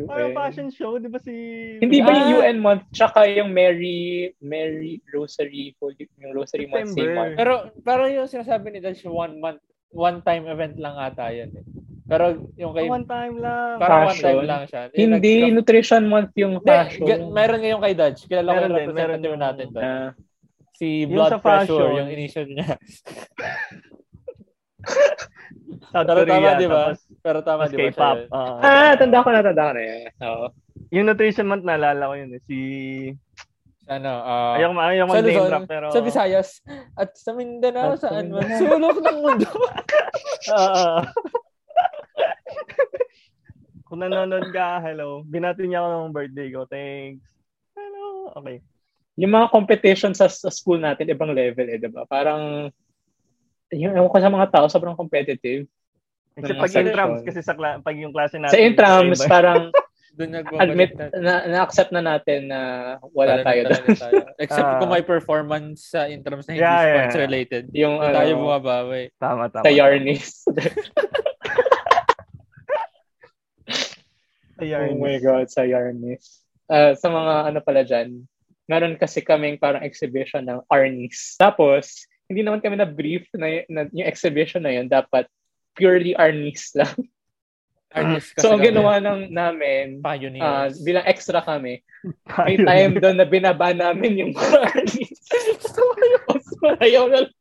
parang 0.06 0.30
UN. 0.30 0.36
fashion 0.36 0.68
show, 0.70 0.96
di 0.96 1.08
ba 1.08 1.18
si... 1.18 1.34
Hindi 1.80 1.98
ba 1.98 2.12
yung 2.12 2.28
Ah. 2.30 2.36
UN 2.38 2.58
month 2.60 2.84
tsaka 2.92 3.26
yung 3.26 3.50
Mary 3.50 4.30
Mary 4.38 5.02
Rosary 5.08 5.74
yung 6.14 6.30
Rosary 6.30 6.68
month 6.68 6.92
same 6.92 6.94
September. 6.94 7.16
month. 7.16 7.34
Pero, 7.34 7.52
pero 7.82 8.02
yung 8.06 8.28
sinasabi 8.28 8.70
ni 8.70 8.78
Dutch, 8.78 9.02
one 9.02 9.40
month, 9.40 9.58
one 9.90 10.20
time 10.20 10.46
event 10.46 10.76
lang 10.76 10.94
ata 10.94 11.26
yan 11.28 11.50
eh. 11.54 11.64
Pero 12.08 12.24
yung 12.56 12.72
kay, 12.72 12.88
One 12.88 13.04
time 13.04 13.36
lang. 13.36 13.76
parang 13.76 14.00
one 14.02 14.08
Fashion. 14.10 14.24
time 14.24 14.42
lang 14.42 14.62
siya. 14.64 14.80
Yung 14.90 15.12
Hindi 15.12 15.32
nag- 15.38 15.54
nutrition 15.54 16.02
month 16.04 16.32
yung 16.34 16.52
Hindi, 16.56 16.66
fashion. 16.66 17.04
ga- 17.04 17.28
meron 17.28 17.60
ngayon 17.60 17.80
kay 17.80 17.94
Dutch. 17.94 18.20
Kilala 18.24 18.48
ko 18.48 18.54
Meron 18.54 18.64
yung 18.64 18.72
din, 18.72 18.86
meron 18.88 18.88
representative 18.88 19.28
yung- 19.28 19.44
natin 19.44 19.66
doon. 19.68 19.84
Ah, 19.84 20.10
Si 20.72 20.88
Yung 21.02 21.10
Blood 21.10 21.30
sa 21.30 21.38
Pressure, 21.38 21.74
fashion. 21.76 21.98
yung 21.98 22.08
initial 22.08 22.46
niya. 22.46 22.68
Pero 25.90 26.22
tama, 26.24 26.48
di 26.54 26.66
ba? 26.66 26.82
Pero 27.18 27.38
tama, 27.42 27.62
di 27.66 27.74
ba? 27.74 27.80
siya 27.82 27.92
K-pop. 27.92 28.16
yun? 28.16 28.28
ah. 28.30 28.60
ah, 28.62 28.92
tanda 28.94 29.18
ko 29.18 29.28
na, 29.28 29.40
tanda 29.42 29.62
ko 29.64 29.72
na 29.74 29.82
yan. 29.82 30.00
Oo. 30.22 30.46
yung 30.90 31.06
nutrition 31.06 31.44
month, 31.44 31.64
naalala 31.64 32.06
ko 32.06 32.14
yun 32.14 32.30
eh. 32.30 32.42
Si... 32.44 32.58
Ano, 33.84 34.12
ah, 34.12 34.52
Ayoko, 34.54 34.76
ayoko 34.76 35.08
sa 35.08 35.12
mag-name 35.14 35.32
Luzon, 35.32 35.48
drop, 35.50 35.64
pero... 35.66 35.86
sa 35.88 36.00
Visayas, 36.00 36.48
at 36.94 37.10
sa 37.14 37.32
Mindanao, 37.32 37.96
saan 37.96 38.28
man, 38.28 38.44
sulok 38.54 39.00
ng 39.00 39.18
mundo. 39.18 39.48
Oo. 40.48 40.96
Kung 43.84 43.98
nanonood 43.98 44.48
ka, 44.50 44.80
hello. 44.80 45.24
Binati 45.24 45.64
niya 45.64 45.80
ako 45.80 45.88
ng 46.04 46.14
birthday 46.14 46.48
ko. 46.50 46.60
Thanks. 46.64 47.24
Hello. 47.72 48.32
Okay. 48.36 48.60
Yung 49.16 49.32
mga 49.32 49.48
competition 49.48 50.12
sa, 50.12 50.28
sa 50.28 50.48
school 50.48 50.78
natin, 50.78 51.08
ibang 51.08 51.32
level 51.32 51.66
eh, 51.66 51.76
di 51.76 51.88
ba? 51.88 52.04
Parang, 52.04 52.68
yung 53.70 53.92
ewan 53.92 54.06
ko 54.06 54.18
sa 54.18 54.28
mga 54.28 54.48
tao, 54.48 54.66
sobrang 54.66 54.92
competitive. 54.92 55.64
Kasi 56.32 56.52
pag 56.54 56.70
intrams, 56.70 57.20
kasi 57.24 57.40
sa 57.40 57.50
kla- 57.50 57.80
pag 57.80 57.96
yung 57.96 58.12
klase 58.12 58.38
natin. 58.38 58.54
Sa 58.54 58.60
intrams, 58.60 59.18
iba- 59.18 59.26
parang 59.26 59.62
Doon 60.18 60.34
admit, 60.58 60.98
na. 60.98 61.14
na, 61.14 61.34
na-accept 61.48 61.94
na 61.94 62.02
natin 62.02 62.46
na 62.46 62.60
wala 63.08 63.38
tayo 63.38 63.70
doon. 63.70 63.86
tayo. 63.94 64.26
Except 64.36 64.66
Ah. 64.66 64.78
kung 64.82 64.90
may 64.90 65.02
performance 65.02 65.94
sa 65.94 66.10
intrams 66.10 66.42
na 66.44 66.52
hindi 66.52 66.62
Yeah, 66.62 66.82
sports 66.82 67.14
yeah. 67.14 67.22
related. 67.22 67.62
Yung 67.70 67.94
Hindi 67.96 68.16
tayo 68.18 68.32
ano, 68.34 68.40
bumabawi. 68.42 69.02
Tama, 69.14 69.46
tama. 69.46 69.62
sa 69.62 69.70
Yarnis. 69.70 70.42
Sa 74.58 74.64
oh 74.66 74.98
my 74.98 75.16
God, 75.22 75.46
sa 75.46 75.62
Yarnis. 75.62 76.42
Ah, 76.68 76.92
sa 76.98 77.08
mga 77.08 77.34
ano 77.54 77.58
pala 77.62 77.80
dyan, 77.86 78.26
meron 78.68 78.98
kasi 79.00 79.24
kaming 79.24 79.56
parang 79.56 79.80
exhibition 79.80 80.44
ng 80.44 80.60
Arnis. 80.68 81.38
Tapos, 81.40 82.04
hindi 82.28 82.44
naman 82.44 82.60
kami 82.60 82.76
na-brief 82.76 83.24
na, 83.32 83.64
na 83.72 83.88
yung 83.88 84.04
exhibition 84.04 84.60
na 84.60 84.76
yun, 84.76 84.84
dapat 84.90 85.24
purely 85.72 86.12
Arnis 86.12 86.76
lang. 86.76 86.92
Kasi 87.88 88.36
So, 88.36 88.52
ang 88.52 88.60
ginawa 88.60 89.00
ng 89.00 89.32
namin, 89.32 90.04
Pioneers. 90.04 90.76
bilang 90.84 91.08
extra 91.08 91.40
kami, 91.40 91.80
may 92.44 92.60
time 92.60 93.00
doon 93.00 93.16
na 93.16 93.24
binaba 93.24 93.72
namin 93.72 94.28
yung 94.28 94.32
Arnis. 94.76 95.16
so, 95.64 95.80
ayaw 96.84 97.08
na 97.08 97.24
lang. 97.24 97.36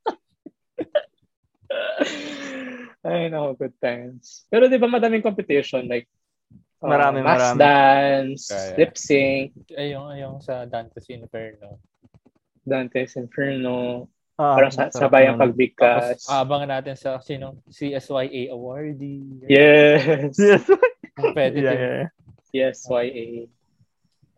Ay, 3.04 3.28
nako, 3.28 3.60
good 3.60 3.76
times. 3.84 4.48
Pero 4.48 4.72
di 4.72 4.80
ba 4.80 4.88
madaming 4.88 5.24
competition? 5.24 5.84
Like, 5.92 6.08
uh, 6.80 6.88
Marami, 6.88 7.20
mass 7.22 7.42
marami. 7.42 7.60
dance, 7.60 8.44
Kaya. 8.50 8.76
lip 8.78 8.94
sync, 8.96 9.50
Ay, 9.74 9.88
yung, 9.92 10.08
yung 10.14 10.36
sa 10.40 10.64
Dante's 10.64 11.08
Inferno. 11.10 11.80
Dante's 12.62 13.16
Inferno, 13.16 14.08
Ah, 14.38 14.54
parang 14.54 14.70
sa, 14.70 14.94
sabayang 14.94 15.34
naman. 15.34 15.50
pagbigkas. 15.50 16.22
Tapos, 16.22 16.30
abangan 16.30 16.70
natin 16.78 16.94
sa 16.94 17.18
sinong 17.18 17.58
CSYA 17.68 18.54
awardee. 18.54 19.50
yes. 19.50 20.38
Yes. 20.38 20.62
Competitive. 21.18 21.66
yeah, 21.66 22.06
yeah. 22.06 22.08
Yes, 22.54 22.86
YA. 22.86 23.50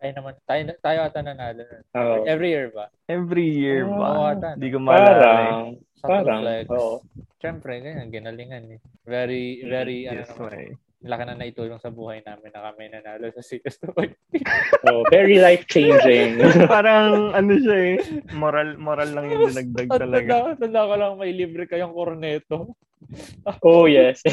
Tayo 0.00 0.12
naman, 0.16 0.32
tayo, 0.48 0.62
tayo 0.80 0.98
ata 1.04 1.20
nanalo. 1.20 1.60
Oh. 1.92 2.24
Every 2.24 2.48
year 2.48 2.72
ba? 2.72 2.88
Every 3.04 3.44
year 3.44 3.84
Oo, 3.84 4.00
ba? 4.00 4.32
ata, 4.32 4.56
Hindi 4.56 4.68
ko 4.72 4.78
maalala. 4.80 5.12
eh. 5.12 5.20
Parang, 5.20 5.68
Sa 6.00 6.04
parang, 6.08 6.40
oo. 6.72 6.94
Siyempre, 7.36 7.72
ganyan, 7.84 8.08
ginalingan 8.08 8.64
eh. 8.76 8.80
Very, 9.04 9.60
very, 9.68 10.08
ano 10.08 10.24
Yes, 10.24 10.32
naman, 10.32 10.48
way. 10.48 10.68
Laki 11.00 11.22
na 11.24 11.32
naitulong 11.32 11.80
sa 11.80 11.88
buhay 11.88 12.20
namin 12.20 12.52
na 12.52 12.60
kami 12.60 12.92
nanalo 12.92 13.32
sa 13.32 13.40
CSYA. 13.40 14.04
Oh, 14.88 15.04
very 15.12 15.36
life-changing. 15.40 16.40
Parang 16.72 17.36
ano 17.36 17.52
siya 17.56 17.76
eh. 17.76 17.96
Moral, 18.32 18.80
moral 18.80 19.12
lang 19.12 19.28
yung 19.28 19.52
dinagdag 19.52 19.88
At 19.92 20.00
talaga. 20.00 20.32
tanda, 20.56 20.56
tanda 20.56 20.88
ko 20.88 20.94
lang 20.96 21.12
may 21.20 21.32
libre 21.36 21.68
kayong 21.68 21.92
korneto 21.92 22.76
oh, 23.68 23.84
yes. 23.84 24.24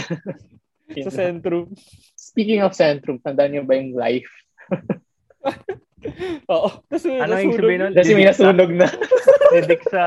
sa 0.88 1.12
Centrum. 1.12 1.72
Speaking 2.16 2.64
of 2.64 2.76
Centrum, 2.76 3.20
tandaan 3.20 3.56
niyo 3.56 3.64
ba 3.68 3.76
yung 3.76 3.92
life? 3.96 4.32
Oo. 6.48 6.70
May 6.88 7.20
Ano 7.20 7.36
yung 7.36 7.52
nasunog. 7.52 7.60
sabihin 7.60 7.80
nun? 7.84 7.94
Kasi 7.96 8.12
may 8.16 8.26
nasunog 8.28 8.72
na. 8.72 8.88
Didik 9.52 9.84
sa, 9.88 10.02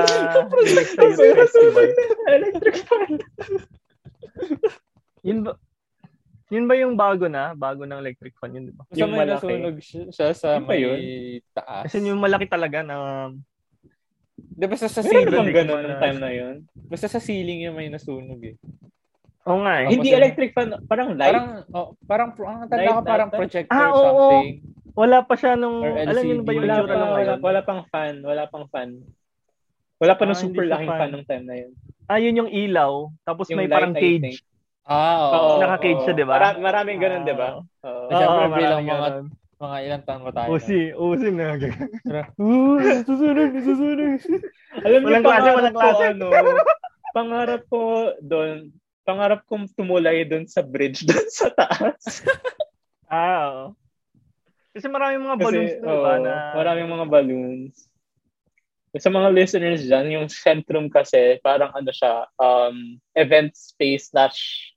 didik 0.61 0.89
sa. 0.93 1.01
Electric 2.29 2.77
fan. 2.85 3.11
Yun 5.21 5.39
ba, 5.45 5.53
yun 6.51 6.67
ba 6.67 6.75
yung 6.75 6.93
bago 6.93 7.25
na? 7.25 7.55
Bago 7.55 7.81
ng 7.81 7.97
electric 7.97 8.35
fan 8.35 8.51
yun, 8.51 8.63
di 8.67 8.73
ba? 8.73 8.83
Yung 8.91 9.09
may 9.09 9.23
malaki. 9.23 9.47
nasunog 9.47 9.77
siya, 9.79 10.03
siya 10.09 10.27
sa 10.31 10.49
Yun 10.53 10.65
may 10.65 10.79
yun? 10.79 10.97
taas. 11.49 11.83
Kasi 11.87 12.03
yung 12.03 12.19
malaki 12.19 12.45
talaga 12.45 12.83
na 12.83 12.95
Di 14.33 14.65
ba 14.65 14.75
sa, 14.75 14.85
sa 14.85 14.99
Meron 14.99 15.11
ceiling? 15.23 15.31
bang 15.33 15.51
ganun 15.55 15.71
na- 15.71 15.85
nung 15.87 16.01
time 16.01 16.19
na 16.19 16.29
yun? 16.29 16.55
Basta 16.83 17.07
sa 17.07 17.17
ceiling 17.17 17.63
yung 17.63 17.73
may 17.73 17.87
nasunog 17.87 18.41
eh. 18.43 18.57
Oo 19.43 19.61
nga 19.61 19.79
eh. 19.79 19.85
Tapos 19.85 19.93
Hindi 19.95 20.09
yun- 20.09 20.19
electric 20.19 20.49
fan, 20.51 20.67
parang 20.83 21.07
light. 21.13 21.29
Parang, 21.31 21.47
oh, 21.71 21.87
parang, 22.03 22.29
ang 22.35 22.67
tanda 22.67 22.77
Light 22.79 22.89
ko 22.91 23.01
parang 23.01 23.29
ata? 23.29 23.37
projector 23.37 23.71
Ah, 23.71 23.89
oo, 23.89 24.01
something. 24.03 24.55
Wala 24.91 25.17
pa 25.23 25.33
siya 25.33 25.55
nung, 25.55 25.79
alam 25.81 26.19
niyo 26.19 26.43
ba 26.43 26.51
yung 26.51 26.57
wala, 26.59 26.73
itsura 26.75 26.89
pa, 26.89 26.99
lang 26.99 27.11
wala, 27.11 27.33
wala 27.39 27.61
pang 27.63 27.81
fan. 27.87 28.13
Wala 28.19 28.43
pang 28.45 28.65
fan. 28.67 28.89
Wala 29.97 30.13
pa 30.13 30.21
Ah, 30.21 30.27
nung 30.27 30.41
super 30.41 30.65
laking 30.67 30.89
fan. 30.89 30.99
fan 30.99 31.09
nung 31.11 31.25
time 31.25 31.45
na 31.45 31.55
yun. 31.55 31.71
Ah, 32.05 32.19
yun 32.19 32.35
yung 32.35 32.51
ilaw. 32.51 32.91
Tapos 33.23 33.45
Yung 33.47 33.55
may 33.55 33.65
light, 33.65 33.77
parang 33.77 33.93
I 33.93 34.01
think. 34.01 34.21
cage. 34.27 34.37
Ah, 34.83 35.15
oo. 35.21 35.31
Oo, 35.31 35.59
Naka-cage 35.59 36.01
siya, 36.01 36.13
di 36.13 36.25
ba? 36.25 36.33
Mara- 36.35 36.59
maraming 36.59 36.97
ganun, 36.97 37.23
di 37.23 37.33
ba? 37.33 37.61
Ah. 37.81 37.87
Oo. 37.87 38.05
Eh, 38.07 38.15
syempre, 38.15 38.43
Oo, 38.43 38.55
bilang 38.55 38.81
mga- 38.81 38.89
ganun. 39.07 39.27
Mga 39.61 39.77
ilang 39.85 40.03
taon 40.03 40.21
ba 40.25 40.31
tayo? 40.33 40.47
Usi, 40.51 40.79
usi 40.91 41.27
na. 41.29 41.53
Uh, 42.33 42.81
susunod, 43.05 43.51
susunod. 43.55 44.17
Alam 44.81 44.99
niyo, 44.99 45.07
Walang 45.07 45.23
klase, 45.23 45.49
walang 45.53 45.69
ko, 45.69 45.79
klase. 45.79 46.03
ano, 46.09 46.25
pangarap 47.11 47.61
ko 47.67 47.81
doon, 48.19 48.57
pangarap 49.03 49.45
kong 49.45 49.69
tumulay 49.71 50.25
doon 50.25 50.49
sa 50.49 50.65
bridge 50.65 51.05
doon 51.07 51.27
sa 51.29 51.53
taas. 51.53 52.25
Ah, 53.05 53.37
oo. 53.45 53.65
Kasi 54.73 54.87
maraming 54.87 55.21
mga 55.21 55.37
Kasi, 55.37 55.45
balloons 55.45 55.73
doon, 55.77 55.85
di 55.85 55.97
ba? 55.99 56.09
oo, 56.09 56.23
Na... 56.23 56.33
maraming 56.55 56.89
mga 56.89 57.05
balloons. 57.05 57.73
Sa 58.91 59.07
mga 59.07 59.31
listeners 59.31 59.87
dyan, 59.87 60.11
yung 60.19 60.27
Centrum 60.27 60.91
kasi, 60.91 61.39
parang 61.39 61.71
ano 61.71 61.91
siya, 61.95 62.27
um, 62.35 62.99
event 63.15 63.55
space 63.55 64.11
slash 64.11 64.71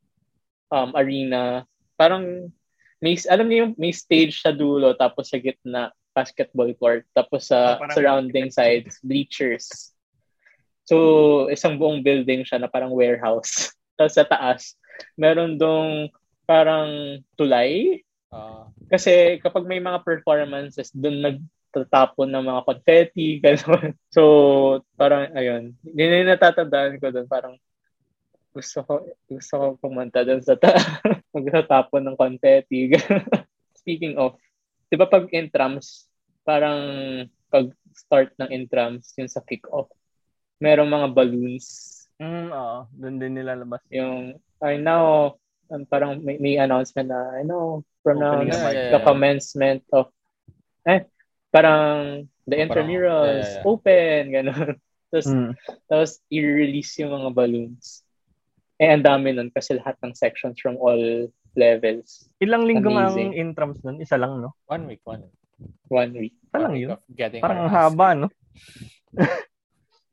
um, 0.71 0.95
arena. 0.95 1.67
Parang, 1.99 2.47
may, 3.03 3.19
alam 3.27 3.51
niyo 3.51 3.59
yung 3.67 3.75
may 3.75 3.91
stage 3.91 4.39
sa 4.39 4.55
dulo, 4.55 4.95
tapos 4.95 5.35
sa 5.35 5.43
gitna, 5.43 5.91
basketball 6.15 6.71
court, 6.79 7.03
tapos 7.11 7.51
sa 7.51 7.75
Ah, 7.75 7.79
parang- 7.83 7.95
surrounding 7.99 8.49
sides, 8.55 9.03
bleachers. 9.03 9.91
So, 10.87 11.51
isang 11.51 11.75
buong 11.75 12.07
building 12.07 12.47
siya 12.47 12.63
na 12.63 12.71
parang 12.71 12.95
warehouse. 12.95 13.73
Tapos 13.97 14.15
sa 14.19 14.27
taas, 14.27 14.75
meron 15.17 15.55
dong 15.57 16.11
parang 16.45 17.19
tulay, 17.35 18.03
Ah, 18.35 18.67
kasi 18.91 19.39
kapag 19.39 19.63
may 19.65 19.79
mga 19.79 20.03
performances, 20.03 20.91
doon 20.91 21.39
nagtatapon 21.75 22.31
ng 22.31 22.45
mga 22.47 22.63
confetti, 22.63 23.27
gano'n. 23.43 23.91
So, 24.15 24.23
parang, 24.95 25.35
ayun. 25.35 25.75
Yun 25.83 26.23
yung 26.23 26.31
natatandaan 26.31 27.03
ko 27.03 27.11
doon. 27.11 27.27
Parang, 27.27 27.55
gusto 28.55 28.87
ko, 28.87 29.03
gusto 29.27 29.55
ko 29.59 29.67
pumunta 29.83 30.23
doon 30.23 30.39
sa 30.39 30.55
ta 30.55 30.71
magtatapon 31.35 32.07
ng 32.07 32.17
confetti. 32.17 32.95
Speaking 33.83 34.15
of, 34.15 34.39
di 34.87 34.95
ba 34.95 35.11
pag 35.11 35.27
intrams, 35.35 36.07
parang 36.47 36.79
pag-start 37.51 38.31
ng 38.39 38.55
intrams, 38.55 39.11
yung 39.19 39.27
sa 39.27 39.43
kick-off, 39.43 39.91
merong 40.63 40.87
mga 40.87 41.09
balloons. 41.11 41.67
Mm, 42.23 42.55
oo. 42.55 42.79
Doon 42.95 43.19
din 43.19 43.35
nilalabas. 43.35 43.83
Yung, 43.91 44.39
I 44.63 44.79
know, 44.79 45.35
um, 45.75 45.83
parang 45.91 46.23
may, 46.23 46.39
may 46.39 46.55
announcement 46.63 47.11
na, 47.11 47.35
I 47.35 47.43
know, 47.43 47.83
from 48.07 48.23
now, 48.23 48.39
the 48.39 48.55
yeah, 48.55 48.95
yeah. 48.95 49.03
commencement 49.03 49.83
of, 49.91 50.15
eh, 50.87 51.11
parang, 51.55 52.27
the 52.51 52.59
Parang, 52.59 52.63
intramurals, 52.67 53.47
yeah, 53.47 53.55
yeah. 53.63 53.69
open, 53.71 54.21
gano'n. 54.35 54.75
Tapos, 55.15 55.31
Mm. 55.31 55.53
tapos, 55.87 56.11
i-release 56.27 56.99
yung 56.99 57.15
mga 57.15 57.31
balloons. 57.31 58.03
Eh, 58.83 58.91
ang 58.91 59.07
dami 59.07 59.31
nun 59.31 59.47
kasi 59.55 59.79
lahat 59.79 59.95
ng 60.03 60.11
sections 60.11 60.59
from 60.59 60.75
all 60.83 61.31
levels. 61.55 62.27
Ilang 62.43 62.67
linggo 62.67 62.91
nga 62.91 63.15
ang 63.15 63.31
intrams 63.31 63.79
nun? 63.87 64.03
Isa 64.03 64.19
lang, 64.19 64.43
no? 64.43 64.59
One 64.67 64.91
week, 64.91 65.07
one 65.07 65.31
week. 65.31 65.39
One 65.87 66.13
week. 66.19 66.35
Isa 66.51 66.59
lang 66.59 66.75
yun. 66.75 66.99
Parang 67.39 67.71
haba, 67.71 68.19
no? 68.19 68.27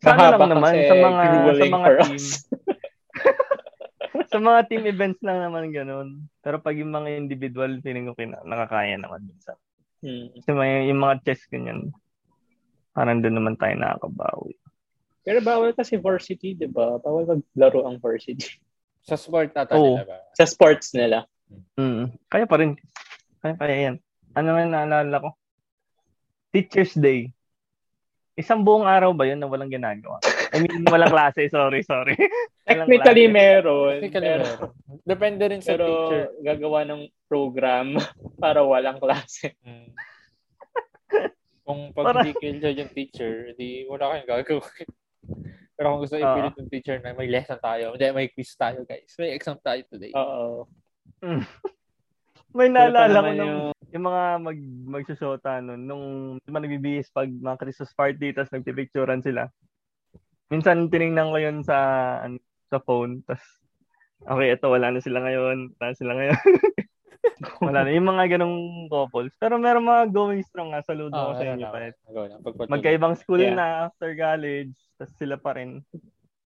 Sana 0.06 0.34
Mahaba 0.34 0.46
lang 0.50 0.58
naman 0.58 0.74
sa 0.86 0.96
mga 0.98 1.22
sa 1.58 1.66
mga 1.70 1.90
team. 2.02 2.26
sa 4.34 4.38
mga 4.42 4.60
team 4.66 4.84
events 4.90 5.22
lang 5.22 5.38
naman 5.46 5.70
ganun. 5.70 6.26
Pero 6.42 6.58
pag 6.58 6.74
yung 6.74 6.90
mga 6.90 7.10
individual, 7.22 7.78
feeling 7.86 8.10
ko 8.10 8.18
kina, 8.18 8.42
nakakaya 8.42 8.98
naman 8.98 9.26
minsan. 9.30 9.54
Hmm. 10.02 10.34
Kasi 10.34 10.50
may, 10.58 10.90
yung 10.90 11.02
mga 11.02 11.22
chess 11.24 11.46
ganyan, 11.48 11.94
parang 12.92 13.22
doon 13.22 13.38
naman 13.38 13.56
tayo 13.56 13.78
nakakabawi. 13.78 14.58
Pero 15.22 15.40
bawal 15.46 15.72
kasi 15.78 16.02
varsity, 16.02 16.58
di 16.58 16.66
ba? 16.66 16.98
Bawal 16.98 17.30
maglaro 17.30 17.86
ang 17.86 18.02
varsity. 18.02 18.58
Sa 19.08 19.18
sport 19.18 19.54
ata 19.58 19.74
Oo. 19.78 19.98
nila 19.98 20.06
ba? 20.06 20.18
Sa 20.38 20.46
sports 20.46 20.94
nila. 20.94 21.26
Mm. 21.74 22.14
Kaya 22.30 22.46
pa 22.46 22.62
rin. 22.62 22.78
Kaya 23.42 23.58
kaya 23.58 23.76
yan. 23.90 23.96
Ano 24.38 24.54
nga 24.54 24.66
naalala 24.66 25.18
ko? 25.18 25.30
Teacher's 26.54 26.94
Day. 26.94 27.34
Isang 28.38 28.62
buong 28.62 28.86
araw 28.86 29.12
ba 29.18 29.26
yun 29.26 29.42
na 29.42 29.50
walang 29.50 29.74
ginagawa? 29.74 30.22
I 30.54 30.62
mean, 30.62 30.86
walang 30.86 31.10
klase. 31.16 31.50
Sorry, 31.50 31.82
sorry. 31.82 32.14
Technically 32.74 33.26
klase. 33.28 33.34
meron. 33.34 33.94
Technically, 33.98 34.28
pero, 34.28 34.44
meron. 34.44 34.70
Depende 35.04 35.44
rin 35.48 35.62
sa 35.62 35.72
pero 35.72 35.86
teacher. 35.86 36.24
gagawa 36.42 36.80
ng 36.86 37.02
program 37.26 37.88
para 38.44 38.60
walang 38.62 38.98
klase. 38.98 39.56
Mm. 39.62 39.90
Kung 41.62 41.80
pag 41.94 42.06
Para- 42.12 42.24
hindi 42.24 42.34
killjoy 42.36 42.74
yung 42.74 42.92
teacher, 42.92 43.34
di 43.54 43.86
wala 43.86 44.12
kayong 44.12 44.30
gagawin. 44.30 44.88
Pero 45.72 45.98
kung 45.98 46.02
gusto 46.06 46.14
Oo. 46.14 46.22
ipilit 46.22 46.56
ng 46.62 46.70
teacher 46.70 46.98
na 47.02 47.10
may 47.12 47.26
lesson 47.26 47.58
tayo, 47.58 47.98
hindi, 47.98 48.06
may 48.14 48.30
quiz 48.30 48.54
tayo, 48.54 48.86
guys. 48.86 49.18
May 49.18 49.34
exam 49.34 49.58
tayo 49.58 49.82
today. 49.90 50.14
Oo. 50.14 50.70
May 52.54 52.68
Pero 52.68 52.76
pa 52.92 52.92
naalala 52.92 53.18
ko 53.18 53.32
yung- 53.34 53.74
yung 53.92 54.06
mga 54.06 54.24
mag 54.40 54.58
magsusota 54.88 55.52
nun, 55.60 55.82
nung 55.84 56.06
di 56.38 56.52
ba 56.52 56.60
nagbibihis 56.60 57.08
pag 57.10 57.28
mga 57.28 57.60
Christmas 57.60 57.92
party 57.92 58.32
tapos 58.32 58.52
nagpipicturean 58.52 59.20
sila. 59.20 59.48
Minsan 60.48 60.88
tiningnan 60.88 61.32
ko 61.32 61.38
yun 61.40 61.58
sa 61.64 61.76
ano, 62.22 62.40
sa 62.72 62.80
phone 62.80 63.20
tapos 63.28 63.44
okay, 64.24 64.56
ito 64.56 64.66
wala 64.66 64.88
na 64.90 65.04
sila 65.04 65.20
ngayon, 65.20 65.76
wala 65.76 65.88
na 65.92 65.98
sila 65.98 66.14
ngayon. 66.16 66.38
wala 67.66 67.80
na 67.82 67.92
yung 67.92 68.06
mga 68.08 68.38
ganong 68.38 68.58
couples. 68.86 69.34
Pero 69.38 69.58
meron 69.58 69.86
mga 69.86 70.10
going 70.10 70.42
strong 70.42 70.74
nga, 70.74 70.82
saludo 70.82 71.14
Ah, 71.14 71.26
ko 71.26 71.32
sa 71.36 71.46
inyo. 71.48 71.68
Pagpatuloy. 72.42 72.70
Magkaibang 72.70 73.18
school 73.18 73.42
Yeah. 73.42 73.58
na 73.58 73.66
after 73.90 74.14
college, 74.14 74.74
tapos 74.96 75.14
sila 75.18 75.36
pa 75.38 75.58
rin. 75.58 75.82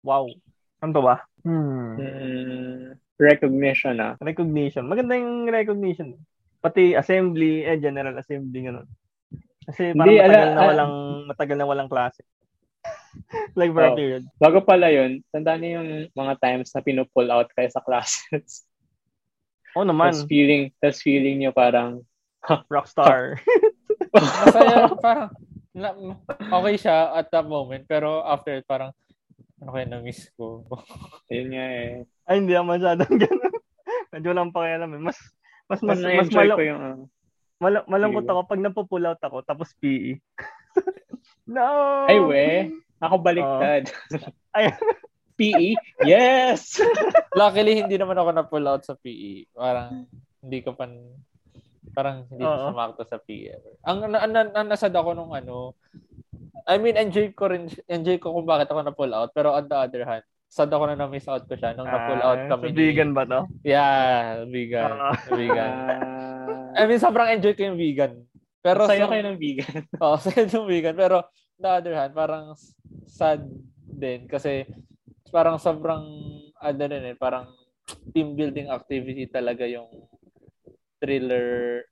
Wow. 0.01 0.33
Ano 0.81 0.91
to 0.93 1.03
ba? 1.03 1.21
Hmm. 1.45 1.97
Mm, 1.97 2.85
recognition 3.21 3.99
ah. 3.99 4.17
Recognition. 4.17 4.89
Maganda 4.89 5.13
yung 5.13 5.45
recognition. 5.45 6.17
Pati 6.59 6.97
assembly, 6.97 7.65
eh, 7.65 7.77
general 7.77 8.17
assembly, 8.17 8.65
ganun. 8.65 8.89
Kasi 9.69 9.93
parang 9.93 10.09
Hindi, 10.09 10.25
matagal 10.25 10.41
ala- 10.41 10.55
na 10.55 10.63
walang, 10.65 10.95
matagal 11.29 11.57
na 11.57 11.67
walang 11.67 11.91
klase. 11.91 12.25
like 13.59 13.73
for 13.73 13.85
a 13.85 13.93
Oh. 13.93 13.97
period. 13.97 14.25
Bago 14.37 14.59
pala 14.61 14.89
yun, 14.89 15.21
tandaan 15.31 15.61
niyo 15.61 15.73
yung 15.81 15.89
mga 16.13 16.35
times 16.39 16.71
na 16.73 16.81
pinupull 16.81 17.29
out 17.29 17.49
kayo 17.53 17.69
sa 17.69 17.83
classes. 17.83 18.65
Oo 19.77 19.85
naman, 19.85 20.13
Tapos 20.17 20.27
feeling, 20.27 20.73
tapos 20.81 21.01
feeling 21.01 21.37
niyo 21.39 21.51
parang, 21.53 22.01
rockstar. 22.67 23.37
Masaya, 24.15 24.89
parang, 24.97 25.31
na, 25.77 25.93
okay 26.51 26.75
siya 26.81 27.13
at 27.13 27.29
that 27.29 27.45
moment, 27.45 27.85
pero 27.85 28.25
after, 28.25 28.59
parang, 28.65 28.91
ano 29.59 29.71
kaya 29.71 29.87
na-miss 29.87 30.31
ko? 30.35 30.65
yun 31.33 31.53
nga 31.53 31.67
eh. 31.69 31.93
Ay, 32.25 32.41
hindi 32.41 32.55
ako 32.57 32.67
masyadong 32.69 33.15
ganun. 33.19 33.55
Medyo 34.09 34.31
lang 34.33 34.55
pakialam 34.55 34.91
eh. 34.97 35.03
Mas, 35.03 35.19
mas, 35.69 35.81
mas, 35.85 35.99
Mas, 35.99 35.99
mas, 35.99 36.01
na-enjoy 36.01 36.41
malam, 36.49 36.57
ko 36.57 36.63
yung, 36.65 36.81
ah, 36.81 36.99
mal- 37.61 37.87
malungkot 37.87 38.25
Sige. 38.25 38.33
ako 38.33 38.41
pag 38.49 38.63
napupull 38.65 39.05
out 39.05 39.21
ako, 39.21 39.45
tapos 39.45 39.69
PE. 39.77 40.17
no! 41.57 41.69
ay 42.07 42.19
we, 42.21 42.47
ako 42.99 43.15
baliktad. 43.23 43.91
Ay. 44.53 44.75
PE? 45.39 45.79
Yes! 46.03 46.83
Luckily, 47.39 47.79
hindi 47.79 47.95
naman 47.95 48.19
ako 48.19 48.31
na-pull 48.35 48.67
out 48.67 48.83
sa 48.83 48.99
PE. 48.99 49.47
Parang, 49.55 50.11
hindi 50.43 50.59
ko 50.67 50.75
pan, 50.75 50.99
parang 51.95 52.27
hindi 52.27 52.43
ko 52.43 52.75
sumakto 52.75 53.07
sa 53.07 53.23
PE 53.23 53.55
ever. 53.55 53.75
Ang, 53.87 53.99
ang, 54.11 54.35
ang, 54.35 54.51
ang 54.51 54.67
nasad 54.67 54.91
ako 54.91 55.15
nung 55.15 55.31
ano, 55.31 55.79
I 56.67 56.77
mean, 56.83 56.99
enjoy 56.99 57.31
ko 57.39 57.49
rin, 57.55 57.71
enjoy 57.87 58.19
ko 58.19 58.35
kung 58.35 58.51
bakit 58.51 58.67
ako 58.69 58.83
na-pull 58.83 59.15
out, 59.15 59.31
pero 59.31 59.55
on 59.55 59.71
the 59.71 59.79
other 59.79 60.03
hand, 60.03 60.27
sad 60.51 60.69
ako 60.75 60.91
na 60.91 60.99
na-miss 60.99 61.31
out 61.31 61.47
ko 61.47 61.55
siya 61.55 61.73
nung 61.79 61.87
na-pull 61.87 62.21
out 62.21 62.41
Ah, 62.45 62.49
kami. 62.53 62.75
Sa 62.75 62.77
vegan 62.77 63.11
ba 63.15 63.23
to? 63.25 63.41
Yeah, 63.63 64.43
vegan. 64.49 64.91
Ah. 64.91 65.17
vegan. 65.33 65.73
I 66.75 66.83
mean, 66.85 67.01
sobrang 67.01 67.31
enjoy 67.31 67.55
ko 67.55 67.73
yung 67.73 67.81
vegan. 67.81 68.27
Pero 68.59 68.85
Saya 68.85 69.07
so- 69.07 69.11
kayo 69.11 69.23
ng 69.25 69.39
vegan. 69.39 69.73
Oo, 70.03 70.17
sa 70.17 70.31
yung 70.35 70.67
vegan. 70.67 70.95
Pero, 70.95 71.17
on 71.57 71.61
the 71.61 71.71
other 71.71 71.95
hand, 71.95 72.13
parang 72.13 72.55
sad 73.07 73.43
din 73.89 74.27
kasi 74.27 74.67
parang 75.29 75.57
sobrang, 75.57 76.03
ano 76.55 76.81
rin 76.81 77.05
eh, 77.05 77.17
parang 77.17 77.47
team 78.13 78.35
building 78.35 78.69
activity 78.69 79.27
talaga 79.27 79.65
yung 79.65 79.89
thriller, 80.99 81.83